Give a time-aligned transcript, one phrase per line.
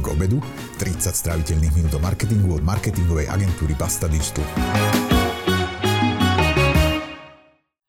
[0.00, 0.38] marketing obedu,
[0.80, 4.48] 30 stráviteľných minút o marketingu od marketingovej agentúry Basta Digital.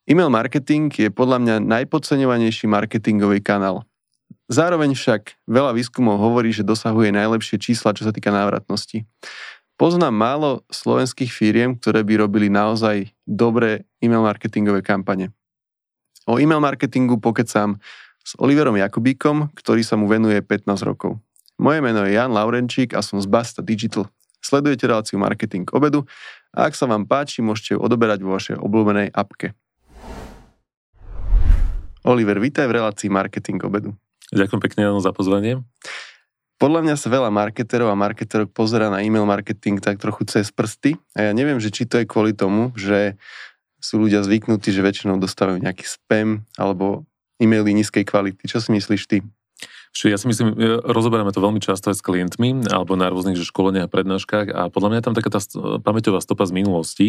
[0.03, 3.87] E-mail marketing je podľa mňa najpodceňovanejší marketingový kanál.
[4.51, 9.07] Zároveň však veľa výskumov hovorí, že dosahuje najlepšie čísla, čo sa týka návratnosti.
[9.79, 15.31] Poznám málo slovenských firiem, ktoré by robili naozaj dobré e-mail marketingové kampane.
[16.27, 17.79] O e-mail marketingu pokecám
[18.19, 21.23] s Oliverom Jakubíkom, ktorý sa mu venuje 15 rokov.
[21.59, 24.07] Moje meno je Jan Laurenčík a som z Basta Digital.
[24.41, 26.07] Sledujete reláciu Marketing k obedu
[26.55, 29.53] a ak sa vám páči, môžete ju odoberať vo vašej obľúbenej apke.
[32.01, 33.89] Oliver, vítaj v relácii Marketing k obedu.
[34.33, 35.61] Ďakujem pekne za pozvanie.
[36.61, 40.93] Podľa mňa sa veľa marketerov a marketerok pozera na e-mail marketing tak trochu cez prsty
[41.17, 43.17] a ja neviem, že či to je kvôli tomu, že
[43.81, 47.09] sú ľudia zvyknutí, že väčšinou dostávajú nejaký spam alebo
[47.41, 48.45] e-maily nízkej kvality.
[48.45, 49.25] Čo si myslíš ty?
[49.91, 50.55] Čiže ja si myslím,
[50.87, 54.87] rozoberáme to veľmi často aj s klientmi alebo na rôznych že školeniach, prednáškach a podľa
[54.87, 55.39] mňa je tam taká tá
[55.83, 57.07] pamäťová stopa z minulosti,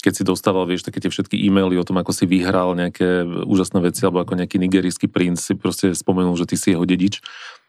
[0.00, 3.84] keď si dostával, vieš, také tie všetky e-maily o tom, ako si vyhral nejaké úžasné
[3.84, 7.20] veci, alebo ako nejaký nigerijský princ si proste spomenul, že ty si jeho dedič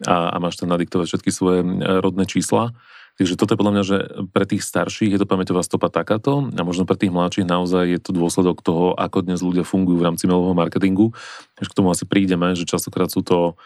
[0.08, 1.60] a, a máš tam nadiktovať všetky svoje
[2.00, 2.72] rodné čísla.
[3.20, 3.98] Takže toto je podľa mňa, že
[4.32, 8.00] pre tých starších je to pamäťová stopa takáto a možno pre tých mladších naozaj je
[8.00, 11.12] to dôsledok toho, ako dnes ľudia fungujú v rámci mailového marketingu.
[11.60, 13.60] Až k tomu asi prídeme, že častokrát sú to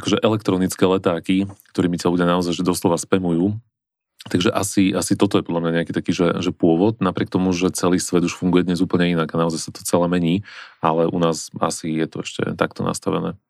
[0.00, 1.44] akože elektronické letáky,
[1.76, 3.60] ktorými ťa ľudia naozaj že doslova spamujú
[4.28, 7.72] Takže asi, asi toto je podľa mňa nejaký taký, že, že pôvod, napriek tomu, že
[7.72, 10.44] celý svet už funguje dnes úplne inak a naozaj sa to celé mení,
[10.84, 13.40] ale u nás asi je to ešte takto nastavené.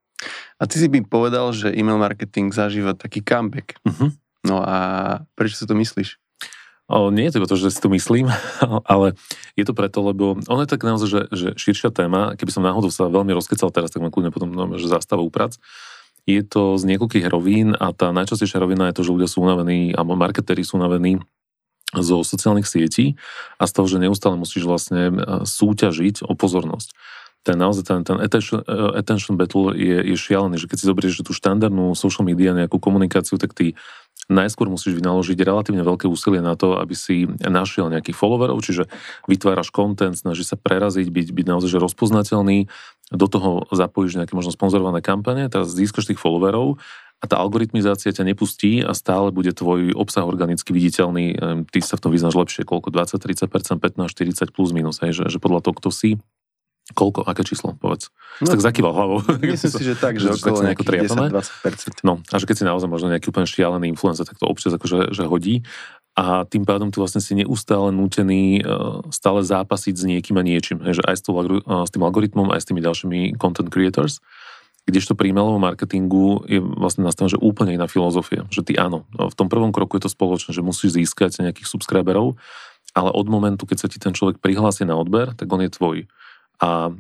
[0.63, 3.83] A ty si by povedal, že e-mail marketing zažíva taký comeback.
[3.83, 4.15] Uh-huh.
[4.47, 4.77] No a
[5.35, 6.23] prečo si to myslíš?
[6.87, 8.31] O, nie je to to, že si to myslím,
[8.93, 9.19] ale
[9.59, 12.95] je to preto, lebo ono je tak naozaj, že, že širšia téma, keby som náhodou
[12.95, 15.59] sa veľmi rozkecal teraz, tak ma kľudne potom no, že zastavu prac.
[16.31, 19.91] Je to z niekoľkých rovín a tá najčastejšia rovina je to, že ľudia sú unavení,
[19.91, 21.19] alebo marketéri sú unavení
[21.91, 23.19] zo sociálnych sietí
[23.59, 26.95] a z toho, že neustále musíš vlastne e, súťažiť o pozornosť.
[27.43, 31.27] Ten naozaj ten, ten attention, e, attention battle je, je šialený, že keď si zoberieš
[31.27, 33.75] tú štandardnú social media, nejakú komunikáciu, tak ty
[34.31, 38.87] najskôr musíš vynaložiť relatívne veľké úsilie na to, aby si našiel nejakých followerov, čiže
[39.27, 42.71] vytváraš content, snažíš sa preraziť, byť, byť naozaj že rozpoznateľný,
[43.11, 46.79] do toho zapojíš nejaké možno sponzorované kampane, teraz získaš tých followerov
[47.21, 51.37] a tá algoritmizácia ťa nepustí a stále bude tvoj obsah organicky viditeľný.
[51.69, 52.95] Ty sa v tom vyznáš lepšie, koľko?
[52.95, 56.11] 20, 30%, 15, 40 plus minus, hej, že, že podľa toho, kto si,
[56.95, 57.23] Koľko?
[57.27, 57.79] Aké číslo?
[57.79, 58.11] Povedz.
[58.43, 59.19] No, tak zakýval hlavou.
[59.43, 62.07] Myslím si, že tak, že, okolo nejakých 10-20%.
[62.07, 65.15] No, a že keď si naozaj možno nejaký úplne šialený influencer, tak to občas akože
[65.15, 65.63] že hodí.
[66.19, 70.83] A tým pádom tu vlastne si neustále nútený uh, stále zápasiť s niekým a niečím.
[70.83, 74.19] Že aj s, tým, uh, s tým algoritmom, aj s tými ďalšími content creators.
[74.91, 78.43] Kdežto pri mailovom marketingu je vlastne nastavená, že úplne iná filozofia.
[78.51, 82.35] Že ty áno, v tom prvom kroku je to spoločné, že musíš získať nejakých subscriberov,
[82.91, 85.97] ale od momentu, keď sa ti ten človek prihlási na odber, tak on je tvoj.
[86.61, 86.93] A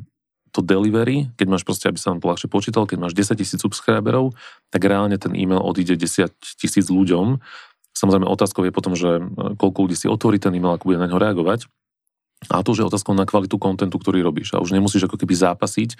[0.50, 4.34] to delivery, keď máš proste, aby sa vám ľahšie počítal, keď máš 10 tisíc subscriberov,
[4.74, 7.38] tak reálne ten e-mail odíde 10 tisíc ľuďom.
[7.94, 11.06] Samozrejme otázkou je potom, že e, koľko ľudí si otvorí ten e-mail, ako bude na
[11.06, 11.70] ňo reagovať.
[12.48, 14.56] A to už je otázkou na kvalitu kontentu, ktorý robíš.
[14.56, 15.90] A už nemusíš ako keby zápasiť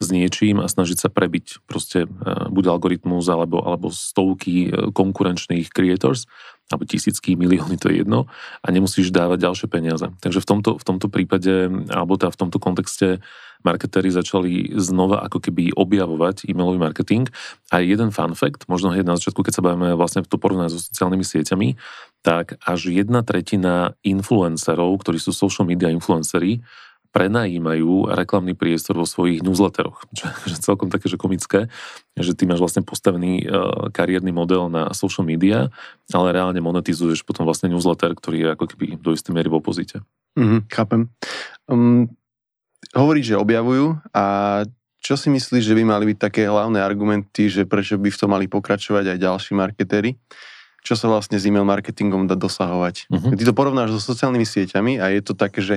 [0.00, 2.08] s niečím a snažiť sa prebiť proste e,
[2.50, 6.24] buď algoritmus alebo, alebo stovky e, konkurenčných creators,
[6.70, 8.30] alebo tisícky, milióny, to je jedno,
[8.62, 10.06] a nemusíš dávať ďalšie peniaze.
[10.22, 13.18] Takže v tomto, v tomto prípade, alebo teda v tomto kontexte
[13.60, 17.28] marketéri začali znova ako keby objavovať e-mailový marketing.
[17.74, 20.80] A jeden fun fact, možno hneď na začiatku, keď sa bavíme vlastne to porovnať so
[20.80, 21.68] sociálnymi sieťami,
[22.24, 26.64] tak až jedna tretina influencerov, ktorí sú social media influenceri,
[27.10, 30.06] prenajímajú reklamný priestor vo svojich newsletteroch.
[30.18, 31.66] Čo je celkom také, že komické,
[32.14, 35.74] že ty máš vlastne postavený uh, kariérny model na social media,
[36.14, 39.96] ale reálne monetizuješ potom vlastne newsletter, ktorý je ako keby do istej miery v opozite.
[40.38, 41.10] Mm, chápem.
[41.66, 42.06] Um,
[42.94, 44.24] hovorí, že objavujú a
[45.00, 48.30] čo si myslíš, že by mali byť také hlavné argumenty, že prečo by v tom
[48.36, 50.20] mali pokračovať aj ďalší marketéri?
[50.80, 53.08] Čo sa vlastne s e-mail marketingom dá dosahovať?
[53.08, 53.32] Uh-huh.
[53.36, 55.76] Ty to porovnáš so sociálnymi sieťami a je to také, že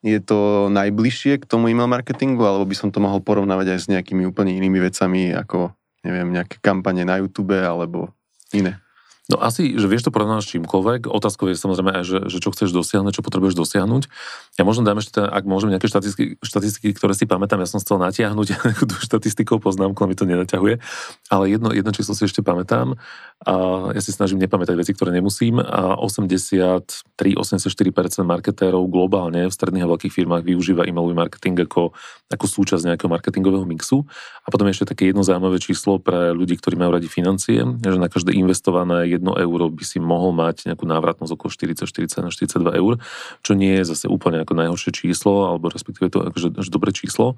[0.00, 3.86] je to najbližšie k tomu e-mail marketingu, alebo by som to mohol porovnávať aj s
[3.92, 8.12] nejakými úplne inými vecami, ako neviem, nejaké kampane na YouTube alebo
[8.56, 8.80] iné?
[9.30, 11.06] No asi, že vieš to porovnať s čímkoľvek.
[11.06, 14.10] Otázkou je samozrejme aj, že, že čo chceš dosiahnuť, čo potrebuješ dosiahnuť.
[14.58, 18.02] Ja možno dám ešte, ak môžem, nejaké štatistiky, štatistiky, ktoré si pamätám, ja som chcel
[18.02, 18.46] natiahnuť
[18.90, 20.82] tú štatistikou, poznámku, mi to nenaťahuje,
[21.30, 22.98] ale jedno, jedno číslo si ešte pamätám.
[23.46, 23.54] A
[23.94, 25.62] ja si snažím nepamätať veci, ktoré nemusím.
[25.62, 27.22] A 83-84%
[28.26, 31.94] marketérov globálne v stredných a veľkých firmách využíva e-mailový marketing ako,
[32.34, 34.02] ako súčasť nejakého marketingového mixu.
[34.42, 38.10] A potom ešte také jedno zaujímavé číslo pre ľudí, ktorí majú radi financie, že na
[38.10, 42.80] každé investované 1 euro by si mohol mať nejakú návratnosť okolo 40, 40 na 42
[42.80, 42.92] eur,
[43.44, 47.36] čo nie je zase úplne ako najhoršie číslo, alebo respektíve to akože dobré číslo.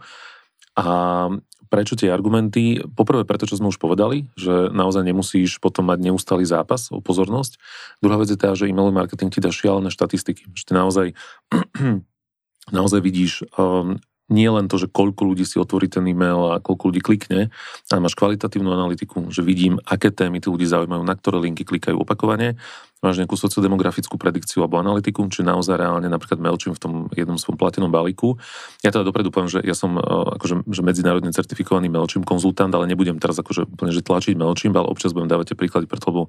[0.73, 1.29] A
[1.69, 2.81] prečo tie argumenty?
[2.96, 7.56] Poprvé preto, čo sme už povedali, že naozaj nemusíš potom mať neustály zápas o pozornosť.
[8.05, 10.52] Druhá vec je tá, že e-mailový marketing ti dá šialené štatistiky.
[10.52, 11.06] Že ty naozaj,
[12.76, 14.00] naozaj vidíš um,
[14.31, 17.51] nie len to, že koľko ľudí si otvorí ten e-mail a koľko ľudí klikne,
[17.91, 21.99] ale máš kvalitatívnu analytiku, že vidím, aké témy tí ľudí zaujímajú, na ktoré linky klikajú
[22.01, 22.55] opakovane,
[23.03, 27.59] máš nejakú sociodemografickú predikciu alebo analytiku, či naozaj reálne napríklad Mailchimp v tom jednom svojom
[27.59, 28.39] platenom balíku.
[28.87, 30.03] Ja teda dopredu poviem, že ja som e,
[30.39, 34.87] akože, že medzinárodne certifikovaný Mailchimp konzultant, ale nebudem teraz akože úplne že tlačiť Mailchimp, ale
[34.87, 36.23] občas budem dávať tie príklady, preto lebo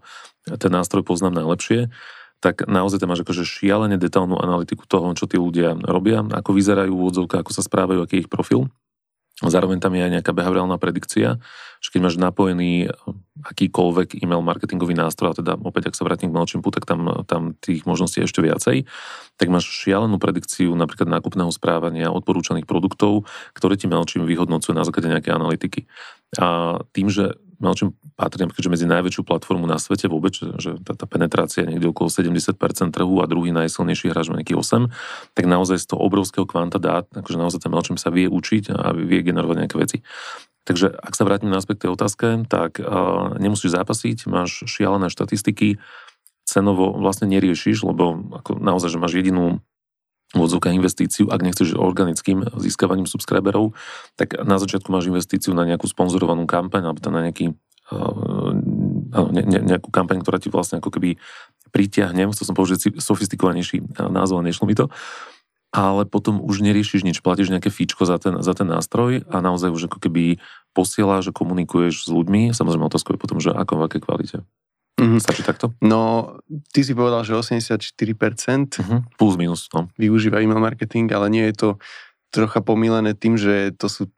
[0.57, 1.93] ten nástroj poznám najlepšie
[2.43, 6.91] tak naozaj tam máš akože šialene detálnu analytiku toho, čo tí ľudia robia, ako vyzerajú
[6.91, 8.67] úvodzovka, ako sa správajú, aký je ich profil.
[9.41, 11.41] Zároveň tam je aj nejaká behaviorálna predikcia,
[11.81, 12.93] že keď máš napojený
[13.41, 17.57] akýkoľvek e-mail marketingový nástroj, a teda opäť ak sa vrátim k MailChimpu, tak tam, tam
[17.57, 18.85] tých možností je ešte viacej,
[19.35, 23.25] tak máš šialenú predikciu napríklad nákupného správania, odporúčaných produktov,
[23.57, 25.89] ktoré ti MailChimp vyhodnocuje na základe nejakej analytiky.
[26.37, 31.05] A tým, že MailChimp patrí keďže medzi najväčšiu platformu na svete vôbec, že tá, tá
[31.09, 32.55] penetrácia je niekde okolo 70%
[32.93, 34.89] trhu a druhý najsilnejší hráč má nejaký 8,
[35.33, 38.93] tak naozaj z toho obrovského kvanta dát, akože naozaj ten MailChimp sa vie učiť a
[38.93, 39.97] vie generovať nejaké veci.
[40.63, 45.75] Takže ak sa vrátim na aspekt tej otázke, tak uh, nemusíš zápasiť, máš šialené štatistiky,
[46.47, 49.63] cenovo vlastne neriešiš, lebo ako naozaj, že máš jedinú
[50.33, 53.77] vodzovka investíciu, ak nechceš organickým získavaním subscriberov,
[54.17, 57.53] tak na začiatku máš investíciu na nejakú sponzorovanú kampaň, alebo na nejaký,
[57.93, 58.51] uh,
[59.29, 61.21] ne, ne, nejakú kampaň, ktorá ti vlastne ako keby
[61.69, 64.89] pritiahne, chcel som použiť sofistikovanejší názov, a nešlo mi to,
[65.73, 69.73] ale potom už neriešiš nič, platíš nejaké fíčko za ten, za ten nástroj a naozaj
[69.73, 70.37] už ako keby
[70.77, 74.37] posielaš, že komunikuješ s ľuďmi, samozrejme otázka je potom, že ako, v akej kvalite.
[74.93, 75.19] Mm-hmm.
[75.19, 75.73] Stačí takto?
[75.81, 76.35] No,
[76.69, 78.99] ty si povedal, že 84% mm-hmm.
[79.17, 79.89] plus minus, no.
[79.97, 81.69] využíva email marketing, ale nie je to
[82.29, 84.09] trocha pomílené tým, že to sú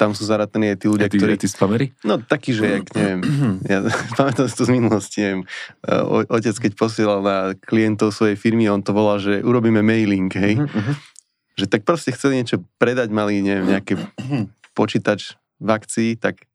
[0.00, 1.36] tam sú zarataní aj tí ľudia, tí, ktorí...
[1.36, 1.92] Tí spamery?
[2.08, 3.20] No taký, že jak, neviem,
[3.72, 3.84] ja
[4.18, 5.42] pamätám si to z minulosti, neviem,
[5.84, 10.56] o, otec keď posielal na klientov svojej firmy, on to volal, že urobíme mailing, hej.
[10.56, 10.96] Uh-huh.
[11.60, 14.00] Že tak proste chceli niečo predať, mali, neviem, nejaký
[14.72, 16.48] počítač v akcii, tak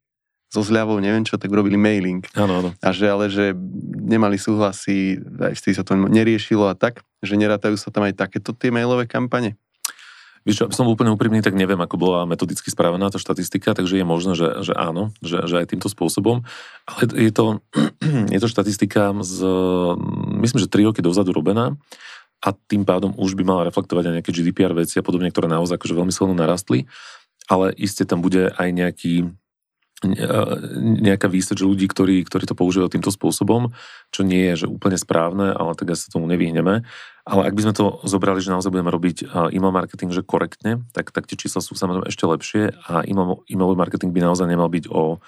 [0.50, 2.26] so zľavou, neviem čo, tak urobili mailing.
[2.34, 2.70] Áno, áno.
[2.82, 3.54] A že ale, že
[4.02, 8.50] nemali súhlasy, aj vtedy sa to neriešilo a tak, že nerátajú sa tam aj takéto
[8.50, 9.54] tie mailové kampane.
[10.40, 14.06] Víš čo, som úplne úprimný, tak neviem, ako bola metodicky spravená tá štatistika, takže je
[14.08, 16.42] možné, že, že áno, že, že aj týmto spôsobom.
[16.88, 17.60] Ale je to,
[18.34, 19.36] je to štatistika z,
[20.40, 21.76] myslím, že 3 roky dozadu robená
[22.40, 25.76] a tým pádom už by mala reflektovať aj nejaké GDPR veci a podobne, ktoré naozaj
[25.76, 26.88] akože veľmi silno narastli.
[27.52, 29.28] Ale iste tam bude aj nejaký,
[30.00, 33.68] nejaká výseč ľudí, ktorí, ktorí to používajú týmto spôsobom,
[34.08, 36.88] čo nie je že úplne správne, ale tak sa tomu nevyhneme.
[37.28, 41.12] Ale ak by sme to zobrali, že naozaj budeme robiť email marketing že korektne, tak,
[41.12, 45.20] tak tie čísla sú samozrejme ešte lepšie a email, marketing by naozaj nemal byť o,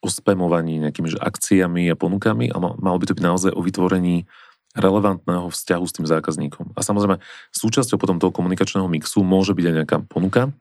[0.00, 4.30] o spamovaní nejakými že akciami a ponukami, ale mal by to byť naozaj o vytvorení
[4.76, 6.76] relevantného vzťahu s tým zákazníkom.
[6.76, 7.18] A samozrejme,
[7.50, 10.52] súčasťou potom toho komunikačného mixu môže byť aj nejaká ponuka.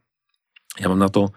[0.79, 1.35] Ja mám na to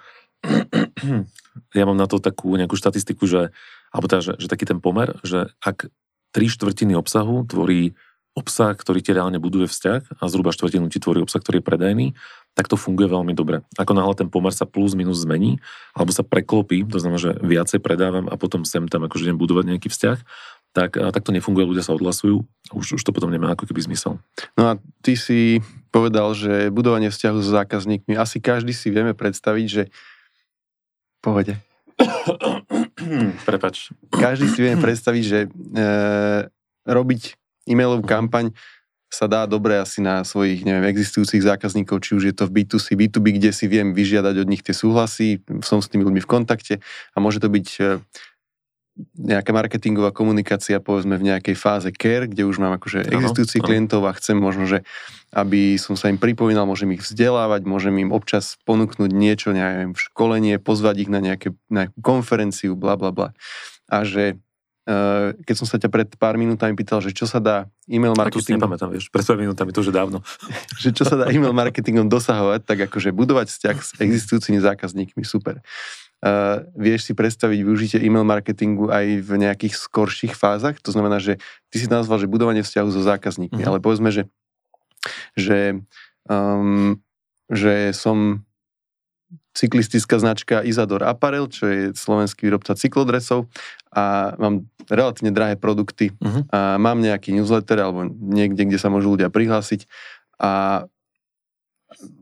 [1.75, 3.55] ja mám na to takú nejakú štatistiku, že,
[3.91, 5.91] alebo teda, že, že taký ten pomer, že ak
[6.33, 7.97] tri štvrtiny obsahu tvorí
[8.39, 12.07] obsah, ktorý ti reálne buduje vzťah a zhruba štvrtinu ti tvorí obsah, ktorý je predajný,
[12.55, 13.67] tak to funguje veľmi dobre.
[13.75, 15.59] Ako náhle ten pomer sa plus minus zmení,
[15.91, 19.65] alebo sa preklopí, to znamená, že viacej predávam a potom sem tam akože idem budovať
[19.75, 20.19] nejaký vzťah,
[20.77, 24.23] tak, tak to nefunguje, ľudia sa odhlasujú, už, už to potom nemá ako keby zmysel.
[24.55, 29.67] No a ty si povedal, že budovanie vzťahu s zákazníkmi, asi každý si vieme predstaviť,
[29.67, 29.83] že
[31.19, 31.59] Pohode.
[33.49, 33.91] Prepač.
[34.15, 35.49] Každý si vie predstaviť, že e,
[36.87, 37.23] robiť
[37.67, 38.55] e-mailovú kampaň
[39.09, 42.93] sa dá dobre asi na svojich, neviem, existujúcich zákazníkov, či už je to v B2C,
[42.93, 46.75] B2B, kde si viem vyžiadať od nich tie súhlasy, som s tými ľuďmi v kontakte
[47.13, 47.83] a môže to byť e,
[49.15, 54.13] nejaká marketingová komunikácia, povedzme v nejakej fáze care, kde už mám akože existujúcich klientov a
[54.19, 54.83] chcem možno, že
[55.31, 60.59] aby som sa im pripomínal, môžem ich vzdelávať, môžem im občas ponúknuť niečo, neviem, školenie,
[60.59, 63.29] pozvať ich na nejaké, nejakú konferenciu, bla bla bla.
[63.87, 64.41] A že
[64.89, 68.73] uh, keď som sa ťa pred pár minútami pýtal, že čo sa dá e-mail marketingom...
[68.73, 70.25] A to si vieš, pred pár minútami to už je dávno.
[70.83, 75.61] že čo sa dá e-mail marketingom dosahovať, tak akože budovať vzťah s existujúcimi zákazníkmi, super.
[76.19, 80.75] Uh, vieš si predstaviť využitie e-mail marketingu aj v nejakých skorších fázach?
[80.83, 81.39] To znamená, že
[81.71, 83.71] ty si nazval, že budovanie vzťahu so zákazníkmi, uh-huh.
[83.71, 84.27] ale povedzme, že,
[85.39, 85.79] že,
[86.27, 86.99] um,
[87.47, 88.43] že som
[89.55, 93.47] cyklistická značka Isador Apparel, čo je slovenský výrobca cyklodresov
[93.95, 96.47] a mám relatívne drahé produkty uh-huh.
[96.51, 99.87] a mám nejaký newsletter alebo niekde, kde sa môžu ľudia prihlásiť
[100.39, 100.83] a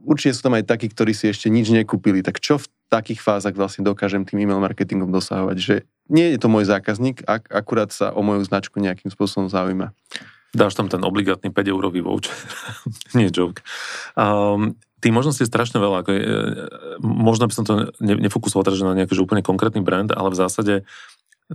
[0.07, 2.23] určite sú tam aj takí, ktorí si ešte nič nekúpili.
[2.23, 5.57] Tak čo v takých fázach vlastne dokážem tým e-mail marketingom dosahovať?
[5.59, 5.75] Že
[6.07, 9.91] nie je to môj zákazník, ak akurát sa o moju značku nejakým spôsobom zaujíma.
[10.55, 12.31] Dáš tam ten obligátny 5 eurový voucher.
[13.17, 13.59] nie joke.
[14.15, 16.01] Um, tých možností je strašne veľa.
[16.01, 16.33] Ako je, e,
[17.03, 20.75] možno by som to nefokusoval teraz na nejaký úplne konkrétny brand, ale v zásade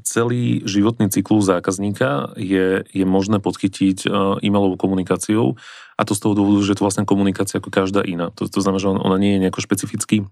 [0.00, 4.08] celý životný cyklus zákazníka je, je možné podchytiť e,
[4.40, 5.60] e-mailovou komunikáciou
[6.02, 8.34] a to z toho dôvodu, že je to vlastne komunikácia ako každá iná.
[8.34, 10.26] To, to znamená, že ona nie je nejako špecificky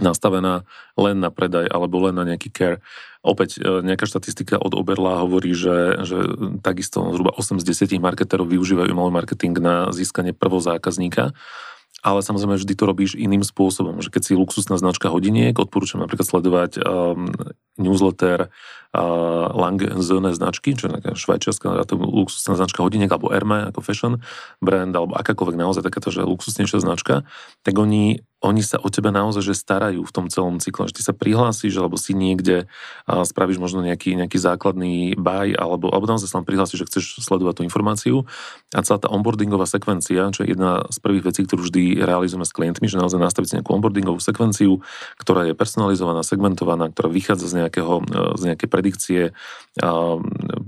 [0.00, 0.64] nastavená
[0.96, 2.80] len na predaj alebo len na nejaký care.
[3.20, 6.18] Opäť e, nejaká štatistika od Oberla hovorí, že, že
[6.64, 11.30] takisto zhruba 8 z 10 marketerov využívajú e-mailový marketing na získanie prvozákazníka.
[11.30, 11.73] zákazníka
[12.04, 16.28] ale samozrejme vždy to robíš iným spôsobom, že keď si luxusná značka hodiniek, odporúčam napríklad
[16.28, 17.32] sledovať um,
[17.80, 18.52] newsletter
[18.92, 24.20] uh, Lang Zone značky, čo je taká švajčiarska luxusná značka hodiniek, alebo Hermé ako fashion
[24.60, 27.24] brand, alebo akákoľvek naozaj takáto, že luxusnejšia značka,
[27.64, 31.02] tak oni oni sa o teba naozaj že starajú v tom celom cykle, že ty
[31.02, 32.68] sa prihlásiš, alebo si niekde
[33.08, 37.04] a spravíš možno nejaký, nejaký základný buy, alebo, alebo naozaj sa len prihlásiš, že chceš
[37.24, 38.28] sledovať tú informáciu.
[38.76, 42.52] A celá tá onboardingová sekvencia, čo je jedna z prvých vecí, ktorú vždy realizujeme s
[42.52, 44.84] klientmi, že naozaj nastaviť si nejakú onboardingovú sekvenciu,
[45.16, 48.04] ktorá je personalizovaná, segmentovaná, ktorá vychádza z, nejakého,
[48.36, 49.20] z nejakej predikcie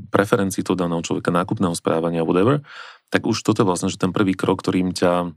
[0.09, 2.65] preferencií toho daného človeka, nákupného správania, whatever,
[3.13, 5.31] tak už toto je vlastne že ten prvý krok, ktorým ťa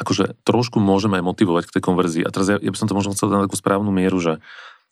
[0.00, 2.22] akože trošku môžeme aj motivovať k tej konverzii.
[2.24, 4.40] A teraz ja, ja by som to možno chcel dať na takú správnu mieru, že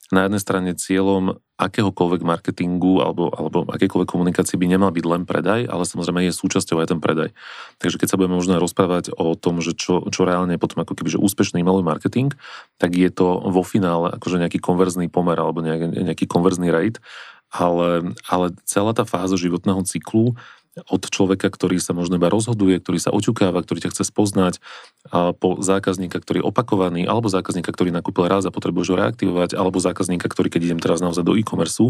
[0.09, 5.69] na jednej strane cieľom akéhokoľvek marketingu alebo, alebo akékoľvek komunikácie by nemal byť len predaj,
[5.69, 7.37] ale samozrejme je súčasťou aj ten predaj.
[7.77, 10.97] Takže keď sa budeme možno rozprávať o tom, že čo, čo reálne je potom ako
[10.97, 12.33] keby že úspešný e marketing,
[12.81, 17.05] tak je to vo finále akože nejaký konverzný pomer alebo nejaký, nejaký konverzný rate,
[17.53, 20.37] ale, ale celá tá fáza životného cyklu
[20.87, 24.55] od človeka, ktorý sa možno iba rozhoduje, ktorý sa oťukáva, ktorý ťa chce spoznať,
[25.09, 29.57] a po zákazníka, ktorý je opakovaný, alebo zákazníka, ktorý nakúpil raz a potrebuje ho reaktivovať,
[29.57, 31.81] alebo zákazníka, ktorý, keď idem teraz naozaj do e-commerce,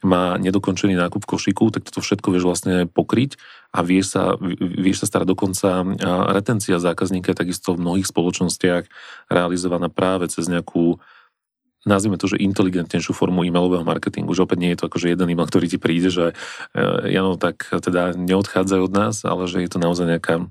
[0.00, 3.36] má nedokončený nákup v košiku, tak toto všetko vieš vlastne pokryť
[3.74, 5.82] a vieš sa, vieš sa starať dokonca
[6.30, 8.86] retencia zákazníka takisto v mnohých spoločnostiach
[9.28, 11.02] realizovaná práve cez nejakú
[11.84, 15.48] nazvime to, že inteligentnejšiu formu e-mailového marketingu, že opäť nie je to akože jeden e-mail,
[15.48, 16.32] ktorý ti príde, že
[16.72, 20.48] e, Jano, tak teda neodchádzajú od nás, ale že je to naozaj nejaká,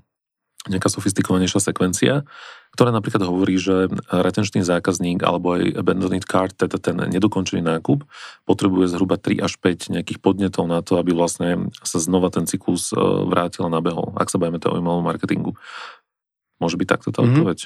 [0.69, 2.13] nejaká sofistikovanejšia sekvencia,
[2.73, 8.01] ktorá napríklad hovorí, že retenčný zákazník alebo aj abandoned card, teda ten nedokončený nákup,
[8.49, 12.89] potrebuje zhruba 3 až 5 nejakých podnetov na to, aby vlastne sa znova ten cyklus
[12.89, 12.97] e,
[13.29, 15.53] vrátil a nabehol, ak sa bavíme o e-mailovom marketingu.
[16.57, 17.33] Môže byť takto tá mm-hmm.
[17.37, 17.59] odpoveď.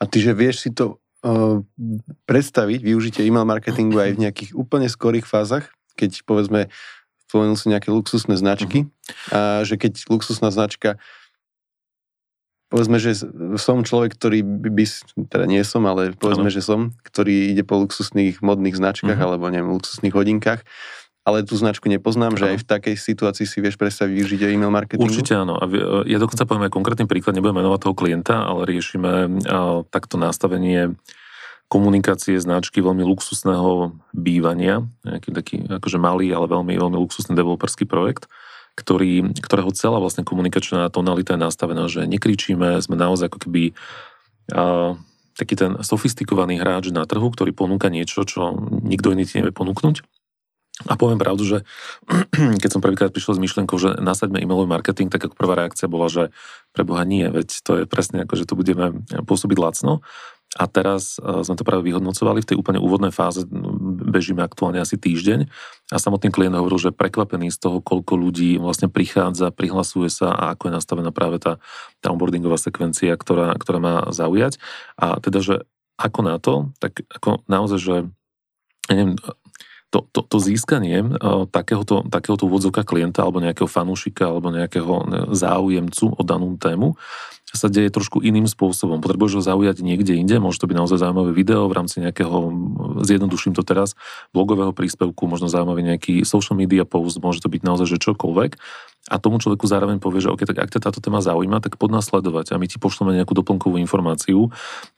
[0.00, 1.03] A ty, že vieš si to
[2.28, 6.68] predstaviť využitie e-mail marketingu aj v nejakých úplne skorých fázach, keď povedzme
[7.34, 9.32] spomenul si nejaké luxusné značky uh-huh.
[9.34, 11.00] a že keď luxusná značka
[12.68, 13.14] povedzme, že
[13.54, 14.84] som človek, ktorý by,
[15.30, 16.56] teda nie som, ale povedzme, ano.
[16.58, 19.26] že som, ktorý ide po luxusných modných značkách uh-huh.
[19.30, 20.66] alebo neviem, luxusných hodinkách
[21.24, 25.08] ale tú značku nepoznám, že aj v takej situácii si vieš predstaviť využiť e-mail marketing.
[25.08, 25.56] Určite áno.
[25.56, 25.64] A
[26.04, 29.40] ja dokonca poviem aj konkrétny príklad, nebudem menovať toho klienta, ale riešime
[29.88, 31.00] takto nastavenie
[31.72, 38.28] komunikácie značky veľmi luxusného bývania, nejaký taký akože malý, ale veľmi, veľmi luxusný developerský projekt,
[38.76, 43.72] ktorý, ktorého celá vlastne komunikačná tonalita je nastavená, že nekričíme, sme naozaj ako keby
[44.52, 44.92] a,
[45.40, 48.54] taký ten sofistikovaný hráč na trhu, ktorý ponúka niečo, čo
[48.84, 50.04] nikto iný ti nevie ponúknuť
[50.82, 51.58] a poviem pravdu, že
[52.62, 56.10] keď som prvýkrát prišiel s myšlienkou, že nasaďme e-mailový marketing, tak ako prvá reakcia bola,
[56.10, 56.34] že
[56.74, 60.02] pre Boha nie, veď to je presne ako, že tu budeme pôsobiť lacno.
[60.54, 63.42] A teraz e, sme to práve vyhodnocovali v tej úplne úvodnej fáze,
[64.06, 65.50] bežíme aktuálne asi týždeň
[65.90, 70.54] a samotný klient hovoril, že prekvapený z toho, koľko ľudí vlastne prichádza, prihlasuje sa a
[70.54, 71.58] ako je nastavená práve tá,
[71.98, 74.62] tá onboardingová sekvencia, ktorá, ktorá má zaujať.
[74.94, 75.54] A teda, že
[75.98, 77.94] ako na to, tak ako naozaj, že
[78.90, 79.18] ja neviem,
[79.94, 81.06] to, to, to získanie
[81.54, 84.90] takéhoto, takéhoto úvodzovka klienta alebo nejakého fanúšika alebo nejakého
[85.30, 86.98] záujemcu o danú tému
[87.54, 88.98] sa deje trošku iným spôsobom.
[88.98, 92.36] Potrebuješ ho zaujať niekde inde, môže to byť naozaj zaujímavé video v rámci nejakého,
[93.06, 93.94] zjednoduším to teraz,
[94.34, 98.58] blogového príspevku, možno zaujímavý nejaký social media post, môže to byť naozaj že čokoľvek.
[99.12, 101.92] A tomu človeku zároveň povie, že OK, tak ak ťa táto téma zaujíma, tak pod
[101.92, 104.48] nás sledovať a my ti pošleme nejakú doplnkovú informáciu,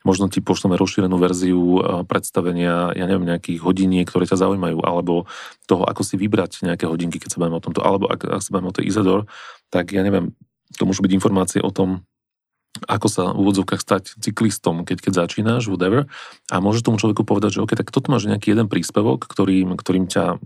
[0.07, 5.27] možno ti pošleme rozšírenú verziu predstavenia, ja neviem, nejakých hodiniek, ktoré ťa zaujímajú, alebo
[5.67, 8.55] toho, ako si vybrať nejaké hodinky, keď sa bavíme o tomto, alebo ak, ak sa
[8.55, 9.27] bavíme o tej Izador,
[9.75, 10.39] tak ja neviem,
[10.79, 12.07] to môžu byť informácie o tom,
[12.85, 16.05] ako sa v úvodzovkách stať cyklistom, keď, keď začínaš, whatever.
[16.53, 20.05] A môže tomu človeku povedať, že OK, tak toto máš nejaký jeden príspevok, ktorým, ktorým
[20.05, 20.37] ťa,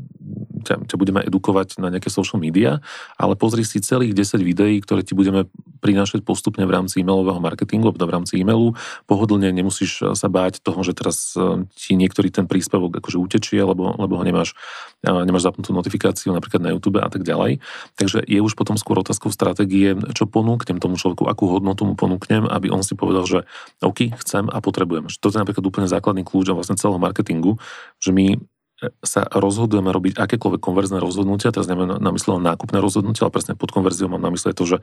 [0.62, 2.78] ťa, ťa budeme edukovať na nejaké social media,
[3.18, 7.90] ale pozri si celých 10 videí, ktoré ti budeme prinášať postupne v rámci e-mailového marketingu,
[7.90, 8.76] v rámci e-mailu.
[9.08, 13.96] Pohodlne nemusíš sa báť toho, že teraz e, ti niektorý ten príspevok akože utečie, lebo,
[13.96, 14.52] lebo ho nemáš,
[15.00, 17.64] nemáš zapnutú notifikáciu napríklad na YouTube a tak ďalej.
[17.96, 22.50] Takže je už potom skôr otázkou stratégie, čo ponúknem tomu človeku, akú hodnotu mu ponúknem
[22.50, 23.38] aby on si povedal, že
[23.80, 25.06] OK, chcem a potrebujem.
[25.08, 27.56] To je napríklad úplne základný kľúč a vlastne celého marketingu,
[28.02, 28.38] že my e,
[29.06, 33.70] sa rozhodujeme robiť akékoľvek konverzné rozhodnutia, teraz neviem na mysle nákupné rozhodnutia, ale presne pod
[33.70, 34.76] konverziou mám na mysle to, že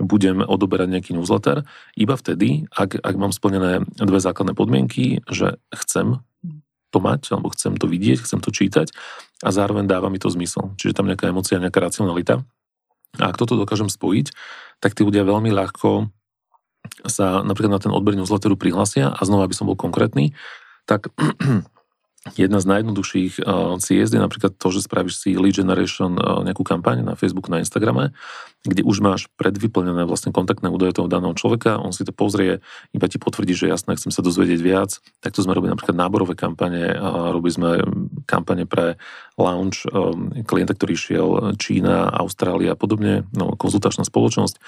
[0.00, 1.62] budem odoberať nejaký newsletter,
[1.94, 6.18] iba vtedy, ak, ak mám splnené dve základné podmienky, že chcem
[6.90, 8.90] to mať, alebo chcem to vidieť, chcem to čítať
[9.40, 10.76] a zároveň dáva mi to zmysel.
[10.76, 12.44] Čiže tam nejaká emocia, nejaká racionalita.
[13.18, 14.30] A ak toto dokážem spojiť,
[14.78, 16.12] tak tí ľudia veľmi ľahko
[17.08, 20.32] sa napríklad na ten odber newsletteru prihlásia a znova, aby som bol konkrétny,
[20.88, 21.12] tak
[22.36, 26.60] jedna z najjednoduchších uh, ciest je napríklad to, že spravíš si lead generation uh, nejakú
[26.60, 28.12] kampaň na Facebook, na Instagrame,
[28.60, 32.60] kde už máš predvyplnené vlastne kontaktné údaje toho daného človeka, on si to pozrie,
[32.92, 35.00] iba ti potvrdí, že jasné, chcem sa dozvedieť viac.
[35.24, 37.70] Takto sme robili napríklad náborové kampane, uh, robili sme
[38.28, 39.00] kampane pre
[39.40, 39.72] um,
[40.44, 44.60] klienta, ktorý šiel Čína, Austrália a podobne, no, konzultačná spoločnosť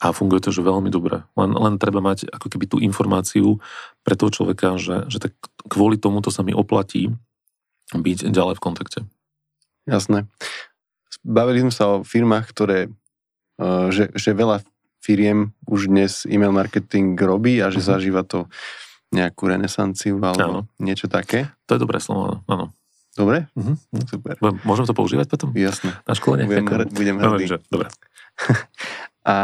[0.00, 1.20] a funguje to že veľmi dobre.
[1.36, 3.60] Len, len treba mať ako keby tú informáciu
[4.00, 5.36] pre toho človeka, že, že tak
[5.68, 7.12] kvôli tomuto sa mi oplatí
[7.92, 9.00] byť ďalej v kontakte.
[9.84, 10.24] Jasné.
[11.20, 12.88] Bavili sme sa o firmách, ktoré,
[13.60, 14.64] e, že, že veľa
[15.04, 18.00] firiem už dnes e-mail marketing robí a že uh-huh.
[18.00, 18.48] zažíva to
[19.10, 20.70] nejakú renesanciu alebo áno.
[20.80, 21.50] niečo také.
[21.66, 22.72] To je dobré slovo, áno.
[23.10, 23.50] Dobre?
[23.58, 23.74] Uh-huh.
[24.06, 24.38] Super.
[24.62, 25.50] Môžem to používať potom?
[25.52, 25.98] Jasné.
[26.06, 26.46] Na školenie?
[26.46, 27.58] Budem, budem hrdý.
[27.68, 27.90] Dobre.
[29.26, 29.36] a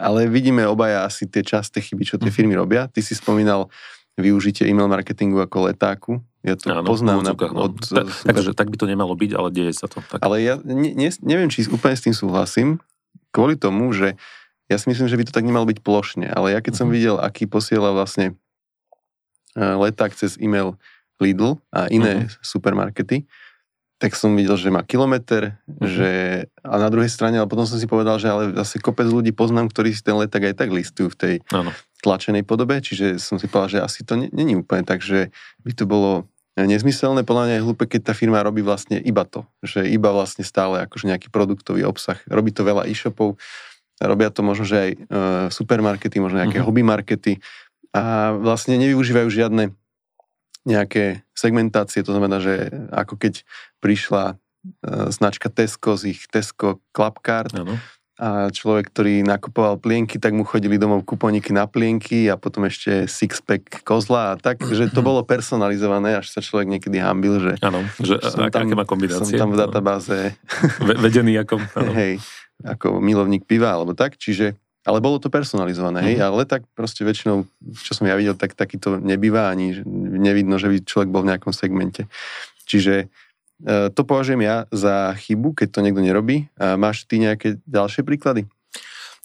[0.00, 2.36] ale vidíme obaja asi tie časté chyby, čo tie mhm.
[2.36, 2.88] firmy robia.
[2.88, 3.68] Ty si spomínal
[4.16, 6.12] využitie e-mail marketingu ako letáku.
[6.40, 7.20] Ja to Áno, poznám.
[7.20, 7.68] Na, no.
[7.68, 10.00] od, ta, takže tak by to nemalo byť, ale deje sa to.
[10.00, 10.24] Tak.
[10.24, 12.80] Ale ja ne, ne, neviem, či úplne s tým súhlasím,
[13.28, 14.16] kvôli tomu, že
[14.72, 16.94] ja si myslím, že by to tak nemalo byť plošne, ale ja keď som mhm.
[16.96, 18.32] videl, aký posiela vlastne
[19.52, 20.80] e, leták cez e-mail
[21.20, 22.40] Lidl a iné uh-huh.
[22.40, 23.28] supermarkety,
[24.00, 25.84] tak som videl, že má kilometr, uh-huh.
[25.84, 26.10] že
[26.64, 29.68] a na druhej strane, ale potom som si povedal, že ale zase kopec ľudí poznám,
[29.68, 31.68] ktorí si ten leták aj tak listujú v tej ano.
[32.00, 35.28] tlačenej podobe, čiže som si povedal, že asi to není úplne tak, že
[35.60, 36.24] by to bolo
[36.56, 40.42] nezmyselné, podľa mňa je hlúpe, keď tá firma robí vlastne iba to, že iba vlastne
[40.42, 42.18] stále akože nejaký produktový obsah.
[42.26, 43.38] Robí to veľa e-shopov,
[44.00, 44.98] robia to možno, že aj e,
[45.52, 46.68] supermarkety, možno nejaké uh-huh.
[46.68, 47.38] hobby markety
[47.94, 49.74] a vlastne nevyužívajú žiadne
[50.68, 53.44] nejaké segmentácie, to znamená, že ako keď
[53.80, 57.80] prišla uh, značka Tesco z ich Tesco Clubcard ano.
[58.20, 63.08] a človek, ktorý nakupoval plienky, tak mu chodili domov kuponiky na plienky a potom ešte
[63.08, 67.80] sixpack kozla a tak, že to bolo personalizované, až sa človek niekedy hambil, že, ano,
[67.96, 69.36] že som ak, tam, aké má kombinácie.
[69.36, 70.36] Som tam v databáze
[70.84, 71.56] vedený ako,
[72.00, 72.20] hej,
[72.60, 76.24] ako milovník piva alebo tak, čiže ale bolo to personalizované, hej, mm.
[76.24, 77.44] ale tak proste väčšinou,
[77.84, 81.52] čo som ja videl, tak takýto nebýva ani nevidno, že by človek bol v nejakom
[81.52, 82.08] segmente.
[82.64, 83.06] Čiže e,
[83.92, 86.48] to považujem ja za chybu, keď to niekto nerobí.
[86.56, 88.48] A máš ty nejaké ďalšie príklady?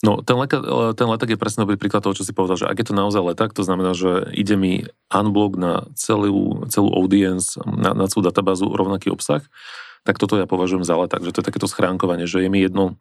[0.03, 0.59] No, ten, leka,
[0.91, 3.31] ten leták je presne dobrý príklad toho, čo si povedal, že ak je to naozaj
[3.31, 8.67] leták, to znamená, že ide mi unblock na celú, celú audience, na, na celú databázu
[8.67, 9.39] rovnaký obsah,
[10.03, 12.99] tak toto ja považujem za leták, že to je takéto schránkovanie, že je mi jedno,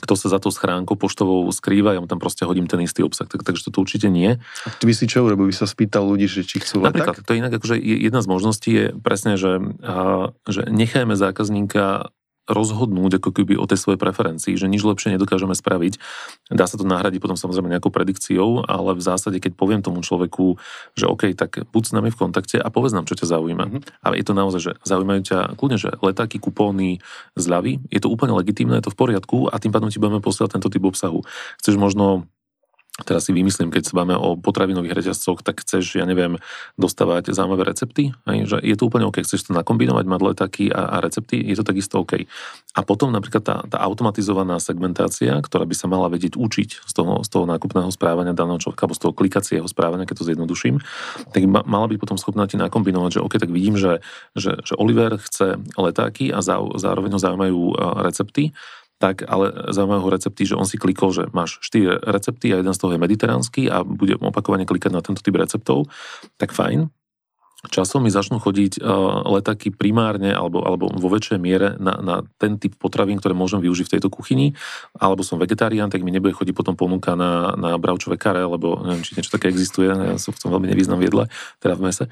[0.00, 3.28] kto sa za tú schránku poštovou skrýva, ja mu tam proste hodím ten istý obsah,
[3.28, 4.36] tak, takže to určite nie.
[4.38, 5.48] A ty by si čo urobil?
[5.48, 8.70] By sa spýtal ľudí, že či chcú Napríklad, to je inak, akože jedna z možností
[8.72, 12.12] je presne, že, a, že nechajme zákazníka
[12.46, 15.98] rozhodnúť ako keby o tej svojej preferencii, že nič lepšie nedokážeme spraviť.
[16.54, 20.56] Dá sa to nahradiť potom samozrejme nejakou predikciou, ale v zásade, keď poviem tomu človeku,
[20.94, 23.64] že OK, tak buď s nami v kontakte a povedz nám, čo ťa zaujíma.
[23.66, 23.82] Mm-hmm.
[24.06, 27.02] A je to naozaj, že zaujímajú ťa kľudne, že letáky, kupóny,
[27.34, 30.58] zľavy, je to úplne legitímne, je to v poriadku a tým pádom ti budeme posielať
[30.58, 31.26] tento typ obsahu.
[31.58, 32.30] Chceš možno
[33.04, 36.40] teraz si vymyslím, keď sa bavíme o potravinových reťazcoch, tak chceš, ja neviem,
[36.80, 40.96] dostávať zaujímavé recepty, hej, že je to úplne OK, chceš to nakombinovať, mať letáky a,
[40.96, 42.24] a recepty, je to takisto OK.
[42.72, 47.20] A potom napríklad tá, tá automatizovaná segmentácia, ktorá by sa mala vedieť učiť z toho,
[47.20, 50.80] z toho nákupného správania daného človeka, alebo z toho klikacieho správania, keď to zjednoduším,
[51.36, 54.00] tak ma, mala byť potom schopná ti nakombinovať, že OK, tak vidím, že,
[54.32, 57.60] že, že Oliver chce letáky a zároveň ho zaujímajú
[58.00, 58.56] recepty,
[58.96, 62.80] tak ale zaujímavé recepty, že on si klikol, že máš 4 recepty a jeden z
[62.80, 65.88] toho je mediteránsky a bude opakovane klikať na tento typ receptov,
[66.40, 66.88] tak fajn
[67.64, 72.60] časom mi začnú chodiť uh, letáky primárne alebo, alebo vo väčšej miere na, na ten
[72.60, 74.52] typ potravín, ktoré môžem využiť v tejto kuchyni,
[74.96, 79.02] alebo som vegetarián, tak mi nebude chodiť potom ponuka na, na bravčové kare, lebo neviem,
[79.02, 81.24] či niečo také existuje, ja som v tom veľmi nevýznam v jedle,
[81.64, 82.04] teda v mese,